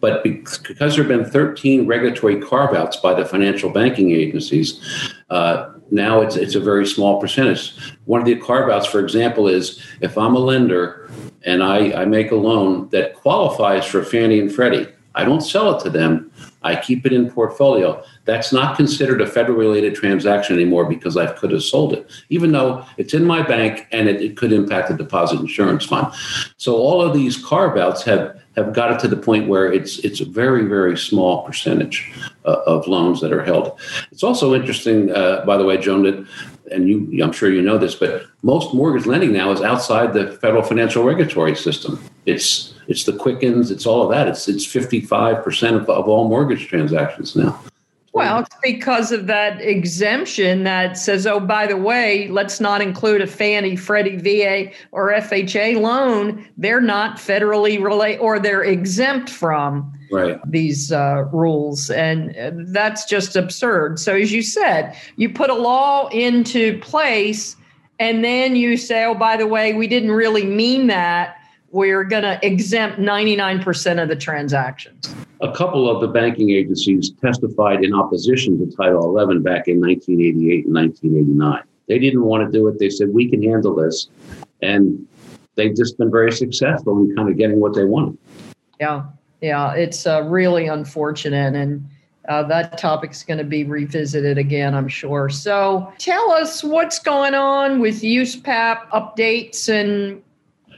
But 0.01 0.23
because 0.23 0.95
there 0.95 1.03
have 1.03 1.07
been 1.07 1.25
13 1.25 1.85
regulatory 1.85 2.41
carve 2.41 2.75
outs 2.75 2.97
by 2.97 3.13
the 3.13 3.23
financial 3.23 3.69
banking 3.69 4.11
agencies, 4.11 4.81
uh, 5.29 5.71
now 5.91 6.21
it's 6.21 6.35
it's 6.35 6.55
a 6.55 6.59
very 6.59 6.87
small 6.87 7.21
percentage. 7.21 7.75
One 8.05 8.19
of 8.19 8.25
the 8.25 8.35
carve 8.35 8.69
outs, 8.69 8.87
for 8.87 8.99
example, 8.99 9.47
is 9.47 9.81
if 10.01 10.17
I'm 10.17 10.35
a 10.35 10.39
lender 10.39 11.09
and 11.43 11.63
I, 11.63 12.01
I 12.01 12.05
make 12.05 12.31
a 12.31 12.35
loan 12.35 12.89
that 12.89 13.15
qualifies 13.15 13.85
for 13.85 14.03
Fannie 14.03 14.39
and 14.39 14.51
Freddie, 14.51 14.87
I 15.15 15.23
don't 15.23 15.41
sell 15.41 15.77
it 15.77 15.83
to 15.83 15.89
them. 15.89 16.30
I 16.63 16.75
keep 16.75 17.05
it 17.05 17.13
in 17.13 17.29
portfolio. 17.29 18.03
That's 18.25 18.53
not 18.53 18.77
considered 18.77 19.21
a 19.21 19.27
federal 19.27 19.57
related 19.57 19.95
transaction 19.95 20.55
anymore 20.55 20.85
because 20.85 21.17
I 21.17 21.31
could 21.31 21.51
have 21.51 21.63
sold 21.63 21.93
it, 21.93 22.09
even 22.29 22.51
though 22.51 22.85
it's 22.97 23.13
in 23.13 23.25
my 23.25 23.41
bank 23.41 23.87
and 23.91 24.07
it, 24.07 24.21
it 24.21 24.37
could 24.37 24.53
impact 24.53 24.89
the 24.89 24.97
deposit 24.97 25.39
insurance 25.39 25.85
fund. 25.85 26.13
So 26.57 26.75
all 26.75 27.01
of 27.01 27.13
these 27.13 27.43
carve 27.43 27.77
outs 27.77 28.03
have 28.03 28.39
have 28.55 28.73
got 28.73 28.91
it 28.91 28.99
to 28.99 29.07
the 29.07 29.15
point 29.15 29.47
where 29.47 29.71
it's 29.71 29.99
it's 29.99 30.19
a 30.19 30.25
very 30.25 30.65
very 30.65 30.97
small 30.97 31.43
percentage 31.43 32.11
uh, 32.45 32.57
of 32.65 32.87
loans 32.87 33.21
that 33.21 33.31
are 33.31 33.43
held. 33.43 33.79
It's 34.11 34.23
also 34.23 34.53
interesting, 34.53 35.11
uh, 35.11 35.45
by 35.45 35.57
the 35.57 35.63
way, 35.63 35.77
Joan, 35.77 36.03
that 36.03 36.27
and 36.71 36.87
you 36.87 37.23
I'm 37.23 37.31
sure 37.31 37.51
you 37.51 37.61
know 37.61 37.77
this, 37.77 37.95
but 37.95 38.25
most 38.43 38.73
mortgage 38.73 39.05
lending 39.05 39.33
now 39.33 39.51
is 39.51 39.61
outside 39.61 40.13
the 40.13 40.31
federal 40.33 40.63
financial 40.63 41.03
regulatory 41.03 41.55
system. 41.55 42.03
It's 42.25 42.73
it's 42.87 43.03
the 43.05 43.13
Quickens, 43.13 43.71
it's 43.71 43.85
all 43.85 44.03
of 44.03 44.09
that. 44.11 44.27
It's 44.27 44.47
it's 44.47 44.65
55 44.65 45.43
percent 45.43 45.75
of, 45.75 45.89
of 45.89 46.07
all 46.07 46.27
mortgage 46.31 46.67
transactions 46.67 47.35
now. 47.35 47.61
Well, 48.13 48.39
it's 48.39 48.55
because 48.63 49.11
of 49.11 49.27
that 49.27 49.61
exemption 49.61 50.63
that 50.63 50.97
says, 50.97 51.27
oh, 51.27 51.41
by 51.41 51.67
the 51.67 51.75
way, 51.75 52.29
let's 52.29 52.61
not 52.61 52.81
include 52.81 53.21
a 53.21 53.27
Fannie, 53.27 53.75
Freddie, 53.75 54.15
VA, 54.15 54.71
or 54.91 55.11
FHA 55.11 55.81
loan. 55.81 56.47
They're 56.57 56.81
not 56.81 57.17
federally 57.17 57.81
related 57.83 58.19
or 58.19 58.39
they're 58.39 58.63
exempt 58.63 59.29
from 59.29 59.93
right. 60.09 60.39
these 60.45 60.91
uh, 60.91 61.25
rules. 61.33 61.89
And 61.89 62.33
that's 62.73 63.03
just 63.05 63.35
absurd. 63.35 63.99
So, 63.99 64.15
as 64.15 64.31
you 64.31 64.41
said, 64.41 64.95
you 65.17 65.29
put 65.33 65.49
a 65.49 65.55
law 65.55 66.07
into 66.09 66.79
place 66.79 67.57
and 67.99 68.23
then 68.23 68.55
you 68.55 68.77
say, 68.77 69.03
oh, 69.03 69.15
by 69.15 69.35
the 69.35 69.47
way, 69.47 69.73
we 69.73 69.87
didn't 69.87 70.11
really 70.11 70.45
mean 70.45 70.87
that 70.87 71.37
we're 71.71 72.05
going 72.05 72.23
to 72.23 72.39
exempt 72.45 72.99
99% 72.99 74.01
of 74.01 74.09
the 74.09 74.15
transactions. 74.15 75.13
A 75.41 75.51
couple 75.51 75.89
of 75.89 76.01
the 76.01 76.07
banking 76.07 76.51
agencies 76.51 77.11
testified 77.21 77.83
in 77.83 77.93
opposition 77.93 78.59
to 78.59 78.75
Title 78.75 79.03
11 79.05 79.41
back 79.41 79.67
in 79.67 79.81
1988 79.81 80.65
and 80.65 80.75
1989. 80.75 81.63
They 81.87 81.99
didn't 81.99 82.23
want 82.23 82.45
to 82.45 82.51
do 82.51 82.67
it. 82.67 82.77
They 82.77 82.89
said, 82.89 83.09
we 83.09 83.27
can 83.27 83.41
handle 83.41 83.75
this. 83.75 84.07
And 84.61 85.07
they've 85.55 85.75
just 85.75 85.97
been 85.97 86.11
very 86.11 86.31
successful 86.31 86.97
in 86.99 87.15
kind 87.15 87.29
of 87.29 87.37
getting 87.37 87.59
what 87.59 87.73
they 87.73 87.85
wanted. 87.85 88.17
Yeah. 88.79 89.03
Yeah. 89.41 89.73
It's 89.73 90.05
uh, 90.05 90.23
really 90.23 90.67
unfortunate. 90.67 91.55
And 91.55 91.89
uh, 92.29 92.43
that 92.43 92.77
topic's 92.77 93.23
going 93.23 93.39
to 93.39 93.43
be 93.43 93.63
revisited 93.63 94.37
again, 94.37 94.75
I'm 94.75 94.87
sure. 94.87 95.29
So 95.29 95.91
tell 95.97 96.31
us 96.31 96.63
what's 96.63 96.99
going 96.99 97.33
on 97.33 97.79
with 97.79 98.01
USPAP 98.01 98.89
updates 98.89 99.67
and 99.67 100.21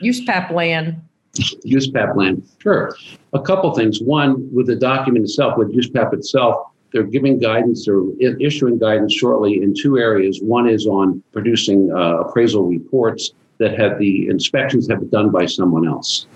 USPAP 0.01 0.51
land. 0.51 1.01
USPAP 1.33 2.15
land. 2.15 2.47
Sure. 2.59 2.95
A 3.33 3.41
couple 3.41 3.73
things. 3.73 4.01
One, 4.01 4.53
with 4.53 4.67
the 4.67 4.75
document 4.75 5.25
itself, 5.25 5.57
with 5.57 5.73
USPAP 5.73 6.13
itself, 6.13 6.67
they're 6.91 7.03
giving 7.03 7.39
guidance 7.39 7.87
or 7.87 8.11
issuing 8.19 8.77
guidance 8.77 9.13
shortly 9.13 9.63
in 9.63 9.73
two 9.73 9.97
areas. 9.97 10.39
One 10.41 10.69
is 10.69 10.85
on 10.85 11.23
producing 11.31 11.91
uh, 11.91 12.19
appraisal 12.19 12.67
reports 12.67 13.31
that 13.57 13.77
have 13.79 13.97
the 13.97 14.27
inspections 14.27 14.87
have 14.89 14.99
been 14.99 15.09
done 15.09 15.31
by 15.31 15.47
someone 15.47 15.87
else. 15.87 16.27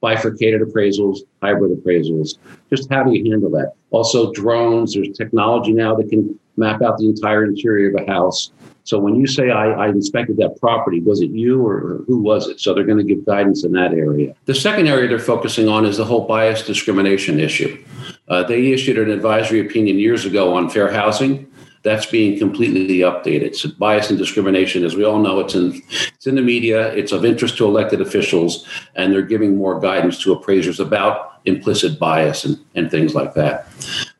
Bifurcated 0.00 0.62
appraisals, 0.62 1.18
hybrid 1.42 1.72
appraisals. 1.72 2.38
Just 2.70 2.90
how 2.90 3.02
do 3.02 3.12
you 3.12 3.30
handle 3.30 3.50
that? 3.50 3.72
Also, 3.90 4.32
drones. 4.32 4.94
There's 4.94 5.10
technology 5.16 5.72
now 5.72 5.94
that 5.96 6.08
can 6.08 6.38
map 6.56 6.80
out 6.80 6.96
the 6.98 7.08
entire 7.08 7.44
interior 7.44 7.90
of 7.90 8.02
a 8.02 8.10
house. 8.10 8.52
So 8.86 9.00
when 9.00 9.16
you 9.16 9.26
say 9.26 9.50
I, 9.50 9.72
I, 9.72 9.88
inspected 9.88 10.36
that 10.36 10.60
property, 10.60 11.00
was 11.00 11.20
it 11.20 11.30
you 11.30 11.66
or 11.66 12.04
who 12.06 12.22
was 12.22 12.46
it? 12.46 12.60
So 12.60 12.72
they're 12.72 12.84
going 12.84 13.04
to 13.04 13.14
give 13.14 13.26
guidance 13.26 13.64
in 13.64 13.72
that 13.72 13.92
area. 13.92 14.32
The 14.44 14.54
second 14.54 14.86
area 14.86 15.08
they're 15.08 15.18
focusing 15.18 15.68
on 15.68 15.84
is 15.84 15.96
the 15.96 16.04
whole 16.04 16.24
bias 16.24 16.62
discrimination 16.62 17.40
issue. 17.40 17.84
Uh, 18.28 18.44
they 18.44 18.72
issued 18.72 18.96
an 18.96 19.10
advisory 19.10 19.58
opinion 19.58 19.98
years 19.98 20.24
ago 20.24 20.54
on 20.54 20.70
fair 20.70 20.92
housing. 20.92 21.52
That's 21.82 22.06
being 22.06 22.38
completely 22.38 22.98
updated. 22.98 23.56
So 23.56 23.70
bias 23.76 24.08
and 24.10 24.18
discrimination, 24.18 24.84
as 24.84 24.94
we 24.94 25.04
all 25.04 25.18
know, 25.18 25.40
it's 25.40 25.56
in 25.56 25.82
it's 26.14 26.28
in 26.28 26.36
the 26.36 26.42
media. 26.42 26.92
It's 26.94 27.10
of 27.10 27.24
interest 27.24 27.56
to 27.58 27.64
elected 27.64 28.00
officials, 28.00 28.66
and 28.94 29.12
they're 29.12 29.22
giving 29.22 29.56
more 29.56 29.80
guidance 29.80 30.20
to 30.22 30.32
appraisers 30.32 30.80
about 30.80 31.35
implicit 31.46 31.98
bias 31.98 32.44
and, 32.44 32.58
and 32.74 32.90
things 32.90 33.14
like 33.14 33.34
that. 33.34 33.66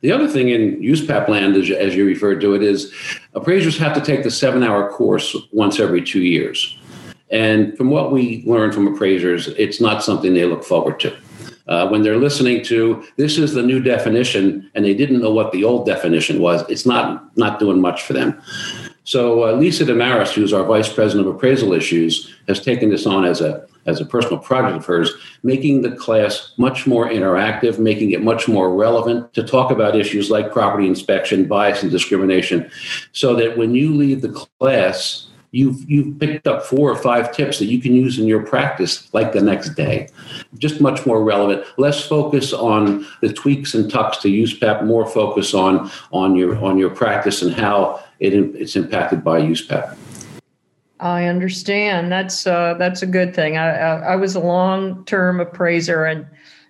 The 0.01 0.13
other 0.13 0.29
thing 0.29 0.49
in 0.49 0.81
USPAP 0.81 1.29
land, 1.29 1.57
as, 1.57 1.71
as 1.71 1.95
you 1.95 2.07
referred 2.07 2.41
to 2.41 2.55
it, 2.55 2.63
is 2.63 2.93
appraisers 3.35 3.77
have 3.79 3.95
to 3.95 4.01
take 4.01 4.23
the 4.23 4.31
seven-hour 4.31 4.91
course 4.91 5.37
once 5.53 5.79
every 5.81 6.03
two 6.03 6.23
years. 6.23 6.79
And 7.31 7.77
from 7.77 7.91
what 7.91 8.13
we 8.13 8.45
learn 8.47 8.73
from 8.73 8.87
appraisers, 8.87 9.49
it's 9.49 9.81
not 9.81 10.05
something 10.05 10.33
they 10.33 10.45
look 10.45 10.65
forward 10.65 11.01
to 11.01 11.17
uh, 11.69 11.89
when 11.89 12.03
they're 12.03 12.17
listening 12.17 12.63
to 12.65 13.05
this 13.17 13.39
is 13.39 13.53
the 13.53 13.63
new 13.63 13.81
definition 13.81 14.71
and 14.75 14.85
they 14.85 14.95
didn't 14.95 15.21
know 15.21 15.33
what 15.33 15.53
the 15.53 15.65
old 15.65 15.87
definition 15.87 16.41
was 16.41 16.69
it's 16.69 16.87
not 16.87 17.37
not 17.37 17.59
doing 17.59 17.81
much 17.81 18.03
for 18.03 18.13
them 18.13 18.41
so 19.07 19.45
uh, 19.45 19.53
lisa 19.53 19.85
Desmarais 19.85 20.35
who's 20.35 20.53
our 20.53 20.65
vice 20.65 20.93
president 20.93 21.27
of 21.27 21.35
appraisal 21.35 21.73
issues 21.73 22.35
has 22.47 22.61
taken 22.61 22.91
this 22.91 23.07
on 23.07 23.25
as 23.25 23.41
a 23.41 23.67
as 23.87 24.01
a 24.01 24.05
personal 24.05 24.39
project 24.39 24.77
of 24.77 24.85
hers 24.85 25.13
making 25.43 25.81
the 25.81 25.93
class 25.93 26.53
much 26.59 26.87
more 26.87 27.09
interactive 27.09 27.79
making 27.79 28.11
it 28.11 28.23
much 28.23 28.47
more 28.49 28.75
relevant 28.75 29.33
to 29.33 29.43
talk 29.43 29.71
about 29.71 29.97
issues 29.97 30.31
like 30.31 30.53
property 30.53 30.87
inspection 30.87 31.47
bias 31.47 31.83
and 31.83 31.91
discrimination 31.91 32.71
so 33.13 33.35
that 33.35 33.57
when 33.57 33.75
you 33.75 33.95
leave 33.95 34.21
the 34.21 34.47
class 34.59 35.29
you've 35.57 35.89
you've 35.89 36.19
picked 36.19 36.47
up 36.47 36.65
four 36.65 36.91
or 36.91 36.97
five 36.97 37.33
tips 37.33 37.59
that 37.59 37.67
you 37.67 37.81
can 37.81 37.95
use 37.95 38.19
in 38.19 38.27
your 38.27 38.45
practice 38.45 39.13
like 39.15 39.33
the 39.33 39.41
next 39.41 39.71
day. 39.71 40.09
Just 40.59 40.81
much 40.81 41.07
more 41.07 41.23
relevant 41.25 41.65
less 41.79 42.07
focus 42.07 42.53
on 42.53 43.07
the 43.23 43.33
tweaks 43.33 43.75
and 43.75 43.91
tucks 43.91 44.19
to 44.19 44.29
use 44.29 44.59
USPAP 44.59 44.85
more 44.85 45.07
focus 45.07 45.55
on 45.55 45.91
on 46.13 46.37
your 46.37 46.63
on 46.63 46.79
your 46.79 46.91
practice 46.91 47.43
and 47.43 47.53
how 47.53 48.03
it, 48.21 48.33
it's 48.33 48.77
impacted 48.77 49.23
by 49.23 49.41
USPAP 49.41 49.97
I 51.01 51.27
understand. 51.27 52.11
That's 52.11 52.47
uh, 52.47 52.75
that's 52.79 53.03
a 53.03 53.07
good 53.07 53.35
thing. 53.35 53.57
I, 53.57 53.69
I, 53.69 53.97
I 54.13 54.17
was 54.17 54.35
a 54.35 54.41
long 54.41 55.05
term 55.05 55.41
appraiser, 55.41 56.05
and 56.05 56.27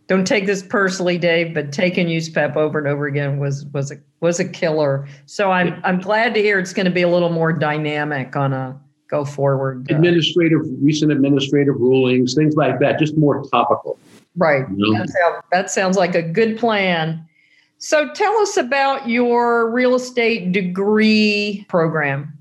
don't 0.08 0.26
take 0.26 0.46
this 0.46 0.62
personally, 0.62 1.18
Dave, 1.18 1.54
but 1.54 1.72
taking 1.72 2.08
USPAP 2.08 2.56
over 2.56 2.78
and 2.78 2.88
over 2.88 3.06
again 3.06 3.38
was 3.38 3.66
was 3.66 3.92
a 3.92 3.96
was 4.20 4.40
a 4.40 4.48
killer. 4.48 5.06
So 5.26 5.52
I'm 5.52 5.80
I'm 5.84 6.00
glad 6.00 6.34
to 6.34 6.42
hear 6.42 6.58
it's 6.58 6.72
going 6.72 6.86
to 6.86 6.92
be 6.92 7.02
a 7.02 7.08
little 7.08 7.30
more 7.30 7.52
dynamic 7.52 8.34
on 8.34 8.52
a 8.52 8.80
go 9.08 9.24
forward. 9.24 9.86
Uh, 9.90 9.96
administrative 9.96 10.62
recent 10.80 11.12
administrative 11.12 11.76
rulings, 11.76 12.34
things 12.34 12.56
like 12.56 12.80
that, 12.80 12.98
just 12.98 13.16
more 13.16 13.44
topical. 13.52 13.98
Right. 14.36 14.64
You 14.76 14.92
know? 14.92 14.98
that, 14.98 15.08
sounds, 15.08 15.44
that 15.52 15.70
sounds 15.70 15.96
like 15.96 16.14
a 16.14 16.22
good 16.22 16.58
plan. 16.58 17.25
So 17.78 18.10
tell 18.12 18.36
us 18.38 18.56
about 18.56 19.08
your 19.08 19.70
real 19.70 19.94
estate 19.94 20.52
degree 20.52 21.66
program. 21.68 22.38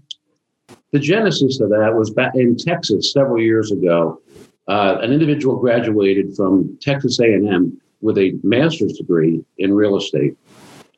The 0.92 1.00
genesis 1.00 1.60
of 1.60 1.70
that 1.70 1.94
was 1.94 2.10
back 2.10 2.36
in 2.36 2.56
Texas 2.56 3.12
several 3.12 3.42
years 3.42 3.72
ago 3.72 4.22
uh, 4.68 4.98
an 5.02 5.12
individual 5.12 5.58
graduated 5.58 6.36
from 6.36 6.78
Texas 6.82 7.20
A&M 7.20 7.80
with 8.02 8.18
a 8.18 8.38
master's 8.44 8.94
degree 8.94 9.44
in 9.58 9.74
real 9.74 9.98
estate. 9.98 10.36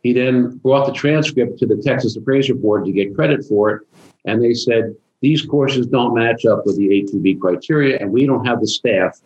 He 0.03 0.13
then 0.13 0.57
brought 0.57 0.85
the 0.85 0.93
transcript 0.93 1.59
to 1.59 1.65
the 1.65 1.75
Texas 1.77 2.15
Appraiser 2.15 2.55
Board 2.55 2.85
to 2.85 2.91
get 2.91 3.15
credit 3.15 3.43
for 3.45 3.71
it, 3.71 3.81
and 4.25 4.41
they 4.41 4.53
said 4.53 4.95
these 5.21 5.45
courses 5.45 5.87
don't 5.87 6.13
match 6.13 6.45
up 6.45 6.65
with 6.65 6.77
the 6.77 6.87
AQB 6.87 7.39
criteria, 7.41 7.97
and 7.99 8.11
we 8.11 8.25
don't 8.25 8.45
have 8.45 8.61
the 8.61 8.67
staff 8.67 9.19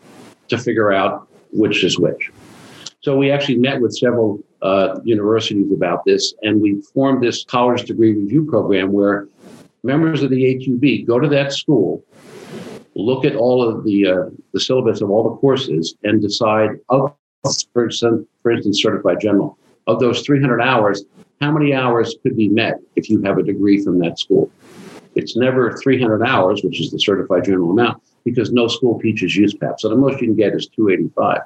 to 0.48 0.58
figure 0.58 0.91
out 0.91 1.27
which 1.51 1.84
is 1.84 2.00
which. 2.00 2.32
So 3.01 3.18
we 3.18 3.32
actually 3.32 3.58
met 3.58 3.82
with 3.82 3.96
several 3.96 4.39
uh, 4.62 5.00
universities 5.03 5.72
about 5.72 6.06
this, 6.06 6.34
and 6.44 6.62
we 6.62 6.82
formed 6.94 7.24
this 7.24 7.44
college 7.44 7.84
degree 7.84 8.13
review 8.13 8.46
program 8.46 8.91
where 8.91 9.27
members 9.84 10.22
of 10.24 10.30
the 10.30 10.44
AQB 10.44 11.08
go 11.08 11.20
to 11.20 11.27
that 11.30 11.51
school 11.51 12.03
look 12.96 13.25
at 13.25 13.36
all 13.36 13.68
of 13.68 13.84
the 13.84 14.08
uh, 14.08 14.30
the 14.53 14.60
syllabus 14.60 15.01
of 15.01 15.10
all 15.10 15.24
the 15.24 15.36
courses 15.38 15.96
and 16.03 16.22
decide 16.22 16.72
of 16.89 17.13
for 17.74 17.86
instance, 17.86 18.27
for 18.44 18.51
instance 18.51 18.82
certified 18.82 19.20
general 19.20 19.58
of 19.88 20.00
those 20.00 20.22
300 20.22 20.62
hours 20.62 21.06
how 21.41 21.51
many 21.51 21.74
hours 21.74 22.15
could 22.22 22.38
be 22.38 22.48
met 22.48 22.75
if 22.96 23.10
you 23.10 23.20
have 23.24 23.39
a 23.39 23.44
degree 23.44 23.84
from 23.84 23.98
that 23.98 24.20
school? 24.20 24.51
It's 25.15 25.36
never 25.36 25.75
300 25.77 26.24
hours 26.24 26.62
which 26.63 26.80
is 26.80 26.91
the 26.91 27.00
certified 27.00 27.46
general 27.46 27.72
amount 27.72 28.03
because 28.24 28.51
no 28.51 28.68
school 28.68 29.00
teaches 29.00 29.36
USPAP 29.36 29.80
so 29.80 29.89
the 29.89 29.96
most 29.96 30.22
you 30.22 30.27
can 30.27 30.36
get 30.36 30.53
is 30.53 30.68
285 30.68 31.41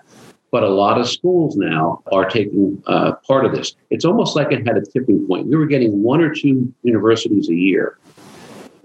but 0.55 0.63
a 0.63 0.69
lot 0.69 0.97
of 0.97 1.05
schools 1.17 1.57
now 1.57 2.01
are 2.11 2.27
taking 2.29 2.81
uh, 2.87 3.11
part 3.27 3.43
of 3.45 3.51
this 3.51 3.75
it's 3.89 4.05
almost 4.05 4.35
like 4.37 4.51
it 4.51 4.65
had 4.65 4.77
a 4.77 4.85
tipping 4.93 5.19
point 5.27 5.47
we 5.47 5.55
were 5.55 5.71
getting 5.75 6.01
one 6.01 6.21
or 6.21 6.33
two 6.33 6.73
universities 6.83 7.49
a 7.49 7.55
year 7.69 7.97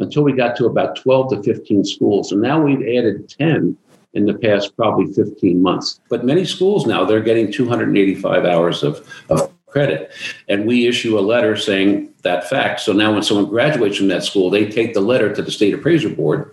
until 0.00 0.23
we 0.23 0.33
got 0.33 0.57
to 0.57 0.67
about 0.67 0.97
12 0.97 1.31
to 1.31 1.43
15 1.43 1.85
schools. 1.85 2.33
And 2.33 2.41
now 2.41 2.61
we've 2.61 2.81
added 2.81 3.29
10 3.29 3.77
in 4.15 4.27
the 4.27 4.35
past 4.35 4.75
probably 4.77 5.12
15 5.12 5.62
months. 5.62 6.00
But 6.09 6.25
many 6.25 6.45
schools 6.45 6.87
now, 6.87 7.05
they're 7.05 7.21
getting 7.21 7.53
285 7.53 8.45
hours 8.45 8.83
of, 8.83 9.07
of 9.29 9.53
credit. 9.67 10.11
And 10.49 10.67
we 10.67 10.89
issue 10.89 11.19
a 11.19 11.21
letter 11.21 11.57
saying 11.57 12.12
that 12.23 12.49
fact. 12.49 12.81
So 12.81 12.93
now 12.93 13.12
when 13.12 13.23
someone 13.23 13.47
graduates 13.47 13.99
from 13.99 14.09
that 14.09 14.25
school, 14.25 14.50
they 14.50 14.69
take 14.69 14.95
the 14.95 15.00
letter 15.00 15.33
to 15.33 15.43
the 15.43 15.50
state 15.50 15.75
appraiser 15.75 16.09
board. 16.09 16.53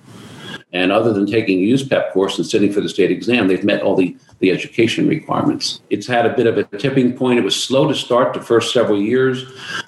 And 0.73 0.91
other 0.91 1.13
than 1.13 1.25
taking 1.25 1.59
a 1.59 1.73
USPAP 1.73 2.11
course 2.11 2.37
and 2.37 2.45
sitting 2.45 2.73
for 2.73 2.81
the 2.81 2.89
state 2.89 3.09
exam, 3.09 3.47
they've 3.47 3.63
met 3.63 3.81
all 3.81 3.95
the, 3.95 4.15
the 4.39 4.51
education 4.51 5.07
requirements. 5.07 5.81
It's 5.89 6.05
had 6.05 6.25
a 6.25 6.35
bit 6.35 6.45
of 6.45 6.57
a 6.57 6.63
tipping 6.77 7.13
point. 7.13 7.39
It 7.39 7.43
was 7.43 7.55
slow 7.55 7.87
to 7.87 7.95
start 7.95 8.33
the 8.33 8.41
first 8.41 8.73
several 8.73 9.01
years, 9.01 9.45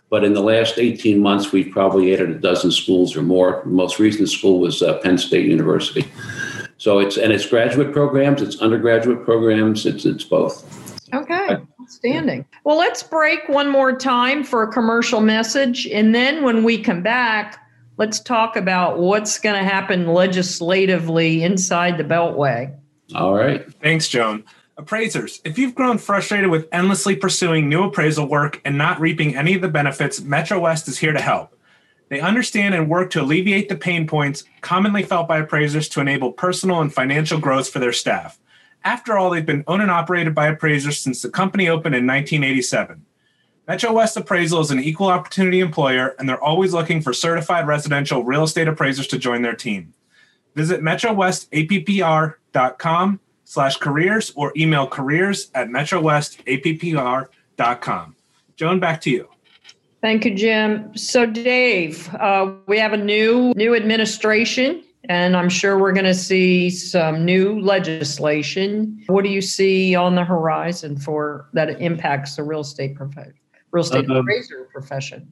but 0.10 0.24
in 0.24 0.34
the 0.34 0.42
last 0.42 0.78
18 0.78 1.20
months, 1.20 1.52
we've 1.52 1.72
probably 1.72 2.14
added 2.14 2.30
a 2.30 2.40
dozen 2.40 2.72
schools 2.72 3.16
or 3.16 3.22
more. 3.22 3.62
The 3.66 3.72
most 3.72 4.00
recent 4.00 4.30
school 4.30 4.60
was 4.60 4.82
uh, 4.82 5.00
Penn 5.00 5.18
State 5.18 5.48
University. 5.48 6.10
So 6.78 7.00
it's 7.00 7.18
and 7.18 7.34
it's 7.34 7.46
graduate 7.46 7.92
programs, 7.92 8.42
it's 8.42 8.62
undergraduate 8.62 9.26
programs, 9.26 9.86
it's 9.86 10.06
it's 10.06 10.24
both. 10.24 10.64
Okay. 11.14 11.58
Outstanding. 11.82 12.46
Well, 12.64 12.78
let's 12.78 13.04
break 13.04 13.50
one 13.50 13.70
more 13.70 13.98
time 13.98 14.44
for 14.44 14.64
a 14.64 14.72
commercial 14.72 15.20
message. 15.22 15.88
And 15.88 16.16
then 16.16 16.44
when 16.44 16.64
we 16.64 16.82
come 16.82 17.02
back, 17.02 17.69
let's 18.00 18.22
talk 18.22 18.56
about 18.56 18.98
what's 18.98 19.38
going 19.38 19.62
to 19.62 19.70
happen 19.70 20.08
legislatively 20.08 21.44
inside 21.44 21.98
the 21.98 22.04
Beltway. 22.04 22.74
All 23.14 23.34
right. 23.34 23.72
Thanks, 23.82 24.08
Joan. 24.08 24.46
Appraisers, 24.78 25.42
if 25.44 25.58
you've 25.58 25.76
grown 25.76 25.98
frustrated 25.98 26.50
with 26.50 26.70
endlessly 26.72 27.14
pursuing 27.14 27.68
new 27.68 27.84
appraisal 27.84 28.26
work 28.26 28.62
and 28.64 28.78
not 28.78 29.02
reaping 29.02 29.36
any 29.36 29.54
of 29.54 29.62
the 29.62 29.68
benefits, 29.68 30.22
Metro 30.22 30.58
West 30.58 30.88
is 30.88 30.98
here 30.98 31.12
to 31.12 31.20
help. 31.20 31.60
They 32.08 32.22
understand 32.22 32.74
and 32.74 32.90
work 32.90 33.10
to 33.12 33.22
alleviate 33.22 33.68
the 33.68 33.76
pain 33.76 34.08
points 34.08 34.46
commonly 34.62 35.04
felt 35.04 35.28
by 35.28 35.40
appraisers 35.40 35.90
to 35.90 36.00
enable 36.00 36.32
personal 36.32 36.80
and 36.80 36.94
financial 36.94 37.40
growth 37.40 37.70
for 37.70 37.80
their 37.80 37.92
staff. 37.92 38.40
After 38.86 39.18
all, 39.18 39.30
they've 39.30 39.46
been 39.46 39.66
owned 39.68 39.82
and 39.82 39.92
operated 39.92 40.34
by 40.34 40.48
appraisers 40.48 41.00
since 41.00 41.22
the 41.22 41.30
company 41.30 41.68
opened 41.68 41.96
in 41.96 42.08
1987. 42.08 43.06
Metro 43.70 43.94
West 43.94 44.18
Appraisal 44.18 44.60
is 44.62 44.72
an 44.72 44.80
equal 44.80 45.10
opportunity 45.10 45.60
employer, 45.60 46.16
and 46.18 46.28
they're 46.28 46.44
always 46.44 46.74
looking 46.74 47.04
for 47.04 47.14
certified 47.14 47.68
residential 47.68 48.24
real 48.24 48.42
estate 48.42 48.68
appraisers 48.68 49.06
to 49.06 49.20
join 49.20 49.44
their 49.44 49.54
team. 49.54 49.94
Visit 50.56 50.82
MetroWestAPPR.com 50.82 53.20
slash 53.44 53.78
careers 53.78 54.34
or 54.36 54.52
email 54.58 54.88
careers 54.88 55.52
at 55.54 55.68
metrowestappr.com. 55.68 58.16
Joan, 58.56 58.80
back 58.80 59.02
to 59.02 59.12
you. 59.12 59.30
Thank 60.02 60.26
you, 60.26 60.34
Jim. 60.34 60.98
So, 60.98 61.28
Dave, 61.28 62.12
uh, 62.16 62.52
we 62.66 62.80
have 62.80 62.94
a 62.94 62.98
new 62.98 63.54
new 63.56 63.76
administration, 63.76 64.84
and 65.04 65.38
I'm 65.38 65.50
sure 65.50 65.78
we're 65.78 65.94
going 65.94 66.06
to 66.06 66.16
see 66.16 66.72
some 66.72 67.24
new 67.24 67.60
legislation. 67.60 69.04
What 69.06 69.24
do 69.24 69.30
you 69.30 69.42
see 69.42 69.94
on 69.94 70.16
the 70.16 70.26
horizon 70.26 70.98
for 70.98 71.48
that 71.54 71.80
impacts 71.80 72.36
the 72.36 72.42
real 72.42 72.62
estate 72.62 72.96
profession, 72.96 73.36
real 73.72 73.84
estate 73.84 74.10
uh, 74.10 74.16
appraiser 74.16 74.68
profession? 74.72 75.32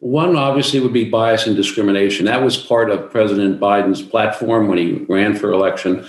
One 0.00 0.36
obviously 0.36 0.80
would 0.80 0.92
be 0.92 1.08
bias 1.08 1.46
and 1.46 1.54
discrimination. 1.54 2.26
That 2.26 2.42
was 2.42 2.56
part 2.56 2.90
of 2.90 3.10
President 3.10 3.60
Biden's 3.60 4.02
platform 4.02 4.68
when 4.68 4.78
he 4.78 5.04
ran 5.08 5.36
for 5.36 5.52
election. 5.52 6.06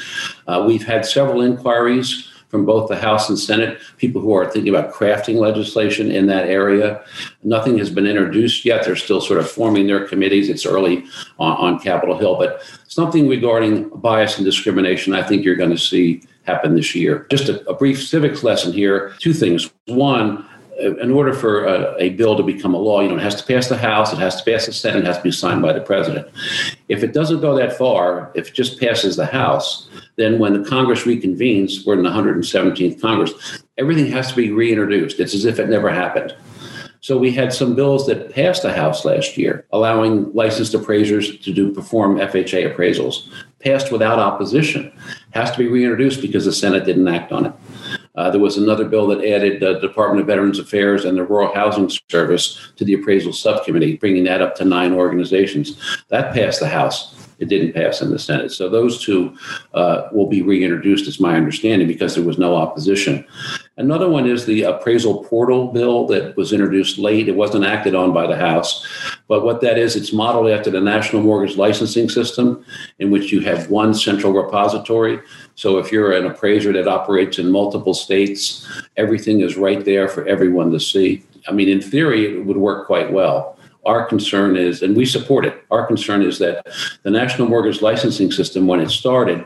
Uh, 0.48 0.64
we've 0.66 0.86
had 0.86 1.06
several 1.06 1.42
inquiries 1.42 2.30
from 2.48 2.66
both 2.66 2.90
the 2.90 2.98
House 2.98 3.30
and 3.30 3.40
Senate, 3.40 3.80
people 3.98 4.22
who 4.22 4.34
are 4.34 4.50
thinking 4.50 4.74
about 4.74 4.94
crafting 4.94 5.36
legislation 5.36 6.12
in 6.12 6.28
that 6.28 6.48
area. 6.48 7.02
Nothing 7.44 7.78
has 7.78 7.90
been 7.90 8.06
introduced 8.06 8.66
yet. 8.66 8.84
They're 8.84 8.98
still 8.98 9.22
sort 9.22 9.40
of 9.40 9.50
forming 9.50 9.88
their 9.88 10.06
committees. 10.06 10.50
It's 10.50 10.66
early 10.66 11.06
on, 11.40 11.56
on 11.58 11.80
Capitol 11.80 12.18
Hill, 12.18 12.36
but 12.38 12.62
something 12.88 13.30
regarding 13.30 13.88
bias 13.90 14.38
and 14.38 14.46
discrimination, 14.46 15.14
I 15.14 15.24
think 15.24 15.46
you're 15.46 15.56
going 15.56 15.70
to 15.72 15.78
see 15.78 16.24
happen 16.44 16.76
this 16.76 16.96
year. 16.96 17.28
Just 17.30 17.50
a, 17.50 17.68
a 17.70 17.74
brief 17.74 18.04
civics 18.04 18.44
lesson 18.44 18.74
here. 18.74 19.14
Two 19.20 19.34
things. 19.34 19.70
One, 19.86 20.46
in 20.82 21.12
order 21.12 21.34
for 21.34 21.66
a, 21.66 21.96
a, 22.00 22.10
bill 22.10 22.36
to 22.36 22.44
become 22.44 22.74
a 22.74 22.78
law, 22.78 23.02
you 23.02 23.10
know, 23.10 23.18
it 23.18 23.22
has 23.22 23.36
to 23.36 23.46
pass 23.46 23.68
the 23.70 23.78
House, 23.78 24.12
it 24.12 24.20
has 24.20 24.42
to 24.42 24.52
pass 24.52 24.66
the 24.66 24.74
Senate, 24.74 25.04
it 25.04 25.06
has 25.06 25.18
to 25.18 25.24
be 25.24 25.32
signed 25.32 25.62
by 25.62 25.74
the 25.74 25.82
president. 25.82 26.28
If 26.90 27.04
it 27.04 27.14
doesn't 27.14 27.42
go 27.42 27.56
that 27.56 27.78
far, 27.78 28.32
if 28.36 28.50
it 28.50 28.54
just 28.54 28.80
passes 28.80 29.16
the 29.16 29.26
House, 29.26 29.90
then 30.18 30.40
when 30.40 30.54
the 30.54 30.68
Congress 30.68 31.04
reconvenes, 31.04 31.86
we're 31.86 31.94
in 31.94 32.04
the 32.04 32.10
117th 32.10 33.02
Congress, 33.02 33.64
everything 33.78 34.08
has 34.08 34.30
to 34.30 34.36
be 34.36 34.52
reintroduced. 34.52 35.20
It's 35.20 35.34
as 35.34 35.46
if 35.46 35.60
it 35.60 35.70
never 35.70 35.90
happened. 35.90 36.36
So 37.04 37.18
we 37.18 37.32
had 37.32 37.52
some 37.52 37.76
bills 37.76 38.06
that 38.06 38.32
passed 38.32 38.62
the 38.62 38.72
House 38.72 39.06
last 39.06 39.36
year, 39.36 39.66
allowing 39.72 40.32
licensed 40.34 40.76
appraisers 40.76 41.40
to 41.40 41.52
do 41.52 41.74
perform 41.74 42.18
FHA 42.18 42.76
appraisals, 42.76 43.28
passed 43.60 43.92
without 43.92 44.20
opposition. 44.20 44.92
Has 45.32 45.50
to 45.52 45.58
be 45.58 45.68
reintroduced 45.68 46.22
because 46.22 46.46
the 46.46 46.54
Senate 46.54 46.86
didn't 46.86 47.08
act 47.08 47.32
on 47.32 47.48
it. 47.48 47.54
Uh, 48.16 48.30
there 48.30 48.42
was 48.42 48.58
another 48.58 48.86
bill 48.86 49.08
that 49.08 49.26
added 49.26 49.62
the 49.62 49.80
Department 49.80 50.22
of 50.22 50.28
Veterans 50.28 50.60
Affairs 50.60 51.06
and 51.06 51.18
the 51.18 51.24
Rural 51.24 51.54
Housing 51.54 51.90
Service 52.10 52.72
to 52.76 52.84
the 52.84 52.94
appraisal 52.94 53.34
subcommittee, 53.34 53.98
bringing 53.98 54.26
that 54.26 54.42
up 54.42 54.56
to 54.56 54.66
nine 54.66 54.94
organizations. 54.94 55.80
That 56.10 56.34
passed 56.34 56.60
the 56.60 56.68
House. 56.68 57.16
It 57.40 57.50
didn't 57.50 57.74
pass 57.74 58.02
in 58.02 58.12
the 58.12 58.20
Senate. 58.20 58.52
So 58.52 58.70
those 58.70 59.04
two 59.04 59.36
uh, 59.74 60.10
will 60.12 60.28
be 60.28 60.44
reintroduced, 60.44 61.08
is 61.08 61.20
my 61.20 61.36
understanding, 61.36 61.88
because 61.88 62.14
there 62.14 62.24
was 62.24 62.38
no 62.38 62.56
opposition. 62.56 63.26
Another 63.82 64.08
one 64.08 64.28
is 64.28 64.46
the 64.46 64.62
appraisal 64.62 65.24
portal 65.24 65.72
bill 65.72 66.06
that 66.06 66.38
was 66.38 66.54
introduced 66.54 67.00
late. 67.00 67.28
It 67.28 67.36
wasn't 67.36 67.66
acted 67.66 67.96
on 67.96 68.14
by 68.14 68.28
the 68.28 68.36
House. 68.36 68.86
But 69.28 69.44
what 69.44 69.60
that 69.62 69.80
is, 69.80 69.96
it's 69.96 70.14
modeled 70.14 70.52
after 70.52 70.70
the 70.70 70.80
National 70.80 71.24
Mortgage 71.24 71.58
Licensing 71.58 72.08
System, 72.08 72.64
in 73.00 73.10
which 73.10 73.32
you 73.32 73.40
have 73.40 73.72
one 73.72 73.96
central 73.96 74.34
repository. 74.34 75.20
So 75.56 75.80
if 75.80 75.92
you're 75.92 76.12
an 76.12 76.28
appraiser 76.28 76.72
that 76.74 76.88
operates 76.88 77.40
in 77.40 77.50
multiple 77.50 77.96
states, 77.96 78.70
everything 78.98 79.40
is 79.40 79.58
right 79.58 79.84
there 79.84 80.08
for 80.08 80.28
everyone 80.28 80.72
to 80.74 80.80
see. 80.80 81.24
I 81.48 81.52
mean, 81.52 81.68
in 81.68 81.82
theory, 81.82 82.38
it 82.38 82.46
would 82.46 82.58
work 82.58 82.86
quite 82.86 83.12
well. 83.12 83.58
Our 83.84 84.06
concern 84.06 84.58
is, 84.58 84.84
and 84.84 84.96
we 84.96 85.08
support 85.08 85.44
it, 85.44 85.64
our 85.72 85.88
concern 85.88 86.22
is 86.22 86.38
that 86.38 86.68
the 87.02 87.10
National 87.10 87.48
Mortgage 87.48 87.82
Licensing 87.82 88.32
System, 88.32 88.68
when 88.68 88.80
it 88.80 88.92
started, 88.92 89.44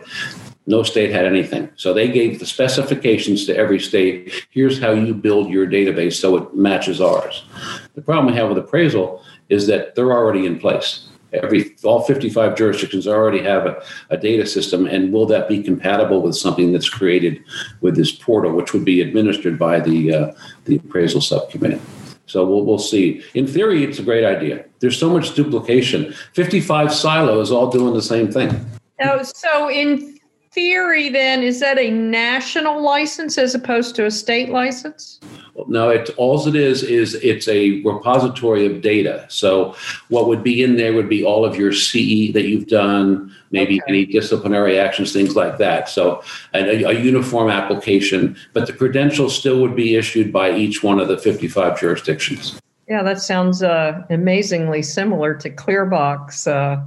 no 0.67 0.84
state 0.84 1.12
had 1.12 1.25
anything. 1.25 1.69
So 1.75 1.93
they 1.93 2.07
gave 2.07 2.39
the 2.39 2.45
specifications 2.45 3.45
to 3.45 3.55
every 3.55 3.79
state. 3.79 4.48
Here's 4.50 4.79
how 4.79 4.92
you 4.92 5.13
build 5.13 5.50
your 5.50 5.68
database 5.68 6.13
so 6.13 6.37
it 6.37 6.55
matches 6.55 7.00
ours. 7.00 7.46
The 7.94 8.01
problem 8.01 8.33
we 8.33 8.39
have 8.39 8.50
with 8.50 8.57
appraisal 8.57 9.24
is 9.50 9.68
that 9.68 9.96
they're 9.96 10.11
already 10.11 10.46
in 10.46 10.59
place. 10.59 11.07
Every 11.33 11.75
all 11.83 12.01
55 12.01 12.55
jurisdictions 12.55 13.07
already 13.07 13.42
have 13.42 13.66
a, 13.66 13.83
a 14.09 14.18
data 14.18 14.46
system, 14.46 14.85
and 14.85 15.11
will 15.11 15.25
that 15.25 15.50
be 15.50 15.61
compatible 15.61 16.22
with 16.22 16.35
something 16.35 16.72
that's 16.72 16.89
created 16.89 17.44
with 17.81 17.96
this 17.96 18.11
portal, 18.11 18.53
which 18.53 18.74
would 18.74 18.85
be 18.85 19.01
administered 19.01 19.59
by 19.59 19.81
the 19.81 20.13
uh, 20.13 20.31
the 20.63 20.77
appraisal 20.77 21.20
subcommittee? 21.20 21.81
So 22.27 22.46
we'll, 22.46 22.63
we'll 22.63 22.79
see. 22.79 23.22
In 23.33 23.48
theory, 23.48 23.83
it's 23.83 24.00
a 24.00 24.03
great 24.03 24.24
idea. 24.24 24.66
There's 24.79 24.98
so 24.98 25.09
much 25.09 25.35
duplication. 25.35 26.13
55 26.33 26.94
silos 26.94 27.51
all 27.51 27.70
doing 27.70 27.94
the 27.94 28.01
same 28.01 28.31
thing. 28.31 28.66
Oh, 29.01 29.22
so 29.24 29.70
in 29.70 30.14
theory, 30.55 31.09
then, 31.09 31.44
is 31.44 31.59
that 31.59 31.77
a 31.77 31.91
national 31.91 32.81
license 32.81 33.37
as 33.37 33.53
opposed 33.53 33.94
to 33.98 34.05
a 34.05 34.11
state 34.11 34.50
license? 34.50 35.20
No, 35.68 35.89
it 35.89 36.09
all 36.18 36.48
it 36.48 36.55
is 36.55 36.83
is 36.83 37.15
it's 37.15 37.48
a 37.48 37.81
repository 37.83 38.65
of 38.65 38.81
data. 38.81 39.25
So 39.29 39.75
what 40.09 40.27
would 40.27 40.44
be 40.44 40.63
in 40.63 40.75
there 40.77 40.94
would 40.94 41.07
be 41.07 41.24
all 41.24 41.46
of 41.46 41.55
your 41.55 41.72
CE 41.72 42.33
that 42.33 42.46
you've 42.48 42.68
done, 42.68 43.33
maybe 43.51 43.81
okay. 43.81 43.89
any 43.89 44.05
disciplinary 44.05 44.79
actions, 44.79 45.13
things 45.13 45.35
like 45.35 45.57
that. 45.59 45.87
So 45.87 46.22
a, 46.53 46.83
a, 46.83 46.94
uniform 46.94 47.50
application, 47.50 48.35
but 48.53 48.68
the 48.68 48.74
credentials 48.74 49.37
still 49.37 49.61
would 49.61 49.75
be 49.75 49.96
issued 49.96 50.33
by 50.33 50.55
each 50.55 50.83
one 50.83 51.00
of 51.00 51.07
the 51.07 51.18
55 51.18 51.79
jurisdictions. 51.79 52.59
Yeah, 52.89 53.01
that 53.03 53.20
sounds 53.20 53.63
uh, 53.63 54.03
amazingly 54.09 54.81
similar 54.81 55.33
to 55.35 55.50
Clearbox. 55.50 56.51
Uh, 56.51 56.83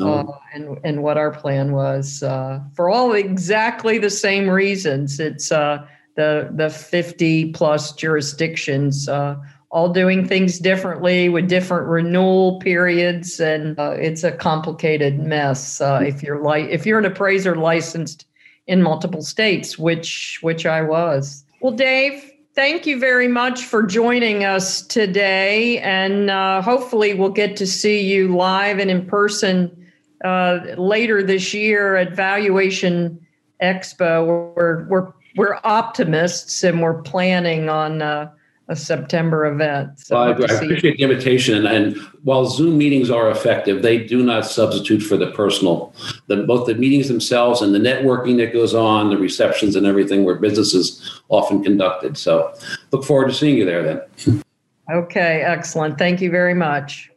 uh, 0.00 0.24
and 0.52 0.78
and 0.84 1.02
what 1.02 1.16
our 1.16 1.30
plan 1.30 1.72
was 1.72 2.22
uh, 2.22 2.60
for 2.74 2.88
all 2.88 3.12
exactly 3.12 3.98
the 3.98 4.10
same 4.10 4.48
reasons. 4.48 5.20
It's 5.20 5.50
uh, 5.52 5.86
the 6.16 6.50
the 6.52 6.70
fifty 6.70 7.52
plus 7.52 7.92
jurisdictions 7.92 9.08
uh, 9.08 9.36
all 9.70 9.92
doing 9.92 10.26
things 10.26 10.58
differently 10.58 11.28
with 11.28 11.48
different 11.48 11.86
renewal 11.88 12.58
periods, 12.60 13.38
and 13.38 13.78
uh, 13.78 13.90
it's 13.90 14.24
a 14.24 14.32
complicated 14.32 15.18
mess. 15.18 15.80
Uh, 15.80 16.00
if 16.02 16.22
you're 16.22 16.42
like 16.42 16.68
if 16.70 16.86
you're 16.86 16.98
an 16.98 17.04
appraiser 17.04 17.54
licensed 17.54 18.26
in 18.66 18.82
multiple 18.82 19.22
states, 19.22 19.78
which 19.78 20.38
which 20.42 20.64
I 20.66 20.82
was. 20.82 21.44
Well, 21.60 21.72
Dave, 21.72 22.30
thank 22.54 22.86
you 22.86 22.98
very 22.98 23.28
much 23.28 23.64
for 23.64 23.82
joining 23.82 24.44
us 24.44 24.82
today. 24.82 25.78
And 25.78 26.30
uh, 26.30 26.62
hopefully, 26.62 27.14
we'll 27.14 27.30
get 27.30 27.56
to 27.56 27.66
see 27.66 28.00
you 28.00 28.34
live 28.34 28.78
and 28.78 28.90
in 28.90 29.06
person 29.06 29.74
uh, 30.24 30.60
later 30.76 31.22
this 31.22 31.54
year 31.54 31.96
at 31.96 32.12
Valuation 32.12 33.24
Expo. 33.62 34.54
We're 34.54 34.84
we're 34.84 35.12
we're 35.36 35.58
optimists 35.64 36.64
and 36.64 36.82
we're 36.82 37.00
planning 37.02 37.68
on 37.68 38.02
uh, 38.02 38.30
a 38.68 38.76
September 38.76 39.46
event. 39.46 39.98
So 39.98 40.16
well, 40.16 40.24
I, 40.24 40.30
I 40.30 40.56
appreciate 40.56 40.98
the 40.98 41.02
invitation. 41.02 41.66
And, 41.66 41.96
while 42.24 42.44
Zoom 42.44 42.76
meetings 42.76 43.10
are 43.10 43.30
effective, 43.30 43.80
they 43.80 44.04
do 44.04 44.22
not 44.22 44.44
substitute 44.44 45.00
for 45.00 45.16
the 45.16 45.30
personal, 45.30 45.94
the, 46.26 46.42
both 46.42 46.66
the 46.66 46.74
meetings 46.74 47.08
themselves 47.08 47.62
and 47.62 47.74
the 47.74 47.78
networking 47.78 48.36
that 48.36 48.52
goes 48.52 48.74
on, 48.74 49.08
the 49.08 49.16
receptions 49.16 49.76
and 49.76 49.86
everything 49.86 50.24
where 50.24 50.34
business 50.34 50.74
is 50.74 51.22
often 51.30 51.62
conducted. 51.62 52.18
So 52.18 52.52
look 52.90 53.04
forward 53.04 53.28
to 53.28 53.34
seeing 53.34 53.56
you 53.56 53.64
there 53.64 53.82
then. 53.82 54.42
Okay, 54.90 55.42
excellent. 55.42 55.96
Thank 55.96 56.20
you 56.20 56.30
very 56.30 56.54
much. 56.54 57.10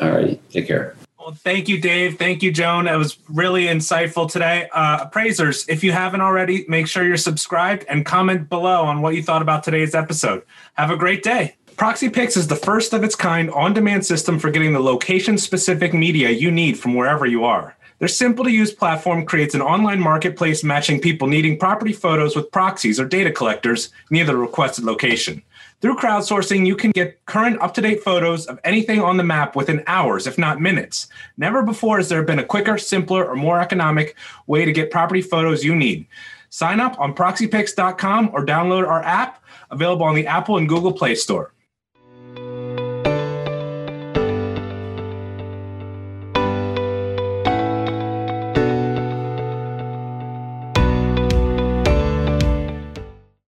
All 0.00 0.10
right. 0.10 0.40
Take 0.50 0.66
care. 0.66 0.95
Well, 1.26 1.34
thank 1.34 1.68
you, 1.68 1.80
Dave. 1.80 2.20
Thank 2.20 2.44
you, 2.44 2.52
Joan. 2.52 2.86
It 2.86 2.94
was 2.94 3.18
really 3.28 3.64
insightful 3.64 4.30
today. 4.30 4.68
Uh, 4.72 4.98
appraisers, 5.00 5.68
if 5.68 5.82
you 5.82 5.90
haven't 5.90 6.20
already, 6.20 6.64
make 6.68 6.86
sure 6.86 7.02
you're 7.02 7.16
subscribed 7.16 7.84
and 7.88 8.06
comment 8.06 8.48
below 8.48 8.84
on 8.84 9.02
what 9.02 9.16
you 9.16 9.24
thought 9.24 9.42
about 9.42 9.64
today's 9.64 9.92
episode. 9.92 10.44
Have 10.74 10.92
a 10.92 10.96
great 10.96 11.24
day. 11.24 11.56
ProxyPix 11.74 12.36
is 12.36 12.46
the 12.46 12.54
first 12.54 12.92
of 12.92 13.02
its 13.02 13.16
kind 13.16 13.50
on 13.50 13.74
demand 13.74 14.06
system 14.06 14.38
for 14.38 14.52
getting 14.52 14.72
the 14.72 14.78
location 14.78 15.36
specific 15.36 15.92
media 15.92 16.30
you 16.30 16.52
need 16.52 16.78
from 16.78 16.94
wherever 16.94 17.26
you 17.26 17.44
are. 17.44 17.76
Their 17.98 18.06
simple 18.06 18.44
to 18.44 18.50
use 18.52 18.72
platform 18.72 19.26
creates 19.26 19.56
an 19.56 19.62
online 19.62 19.98
marketplace 19.98 20.62
matching 20.62 21.00
people 21.00 21.26
needing 21.26 21.58
property 21.58 21.92
photos 21.92 22.36
with 22.36 22.52
proxies 22.52 23.00
or 23.00 23.04
data 23.04 23.32
collectors 23.32 23.88
near 24.10 24.24
the 24.24 24.36
requested 24.36 24.84
location. 24.84 25.42
Through 25.86 25.98
crowdsourcing, 25.98 26.66
you 26.66 26.74
can 26.74 26.90
get 26.90 27.24
current 27.26 27.60
up 27.60 27.72
to 27.74 27.80
date 27.80 28.02
photos 28.02 28.46
of 28.46 28.58
anything 28.64 29.00
on 29.00 29.18
the 29.18 29.22
map 29.22 29.54
within 29.54 29.84
hours, 29.86 30.26
if 30.26 30.36
not 30.36 30.60
minutes. 30.60 31.06
Never 31.36 31.62
before 31.62 31.98
has 31.98 32.08
there 32.08 32.24
been 32.24 32.40
a 32.40 32.44
quicker, 32.44 32.76
simpler, 32.76 33.24
or 33.24 33.36
more 33.36 33.60
economic 33.60 34.16
way 34.48 34.64
to 34.64 34.72
get 34.72 34.90
property 34.90 35.22
photos 35.22 35.62
you 35.62 35.76
need. 35.76 36.08
Sign 36.48 36.80
up 36.80 36.98
on 36.98 37.14
proxypix.com 37.14 38.30
or 38.32 38.44
download 38.44 38.84
our 38.84 39.00
app 39.04 39.44
available 39.70 40.04
on 40.04 40.16
the 40.16 40.26
Apple 40.26 40.56
and 40.56 40.68
Google 40.68 40.92
Play 40.92 41.14
Store. 41.14 41.52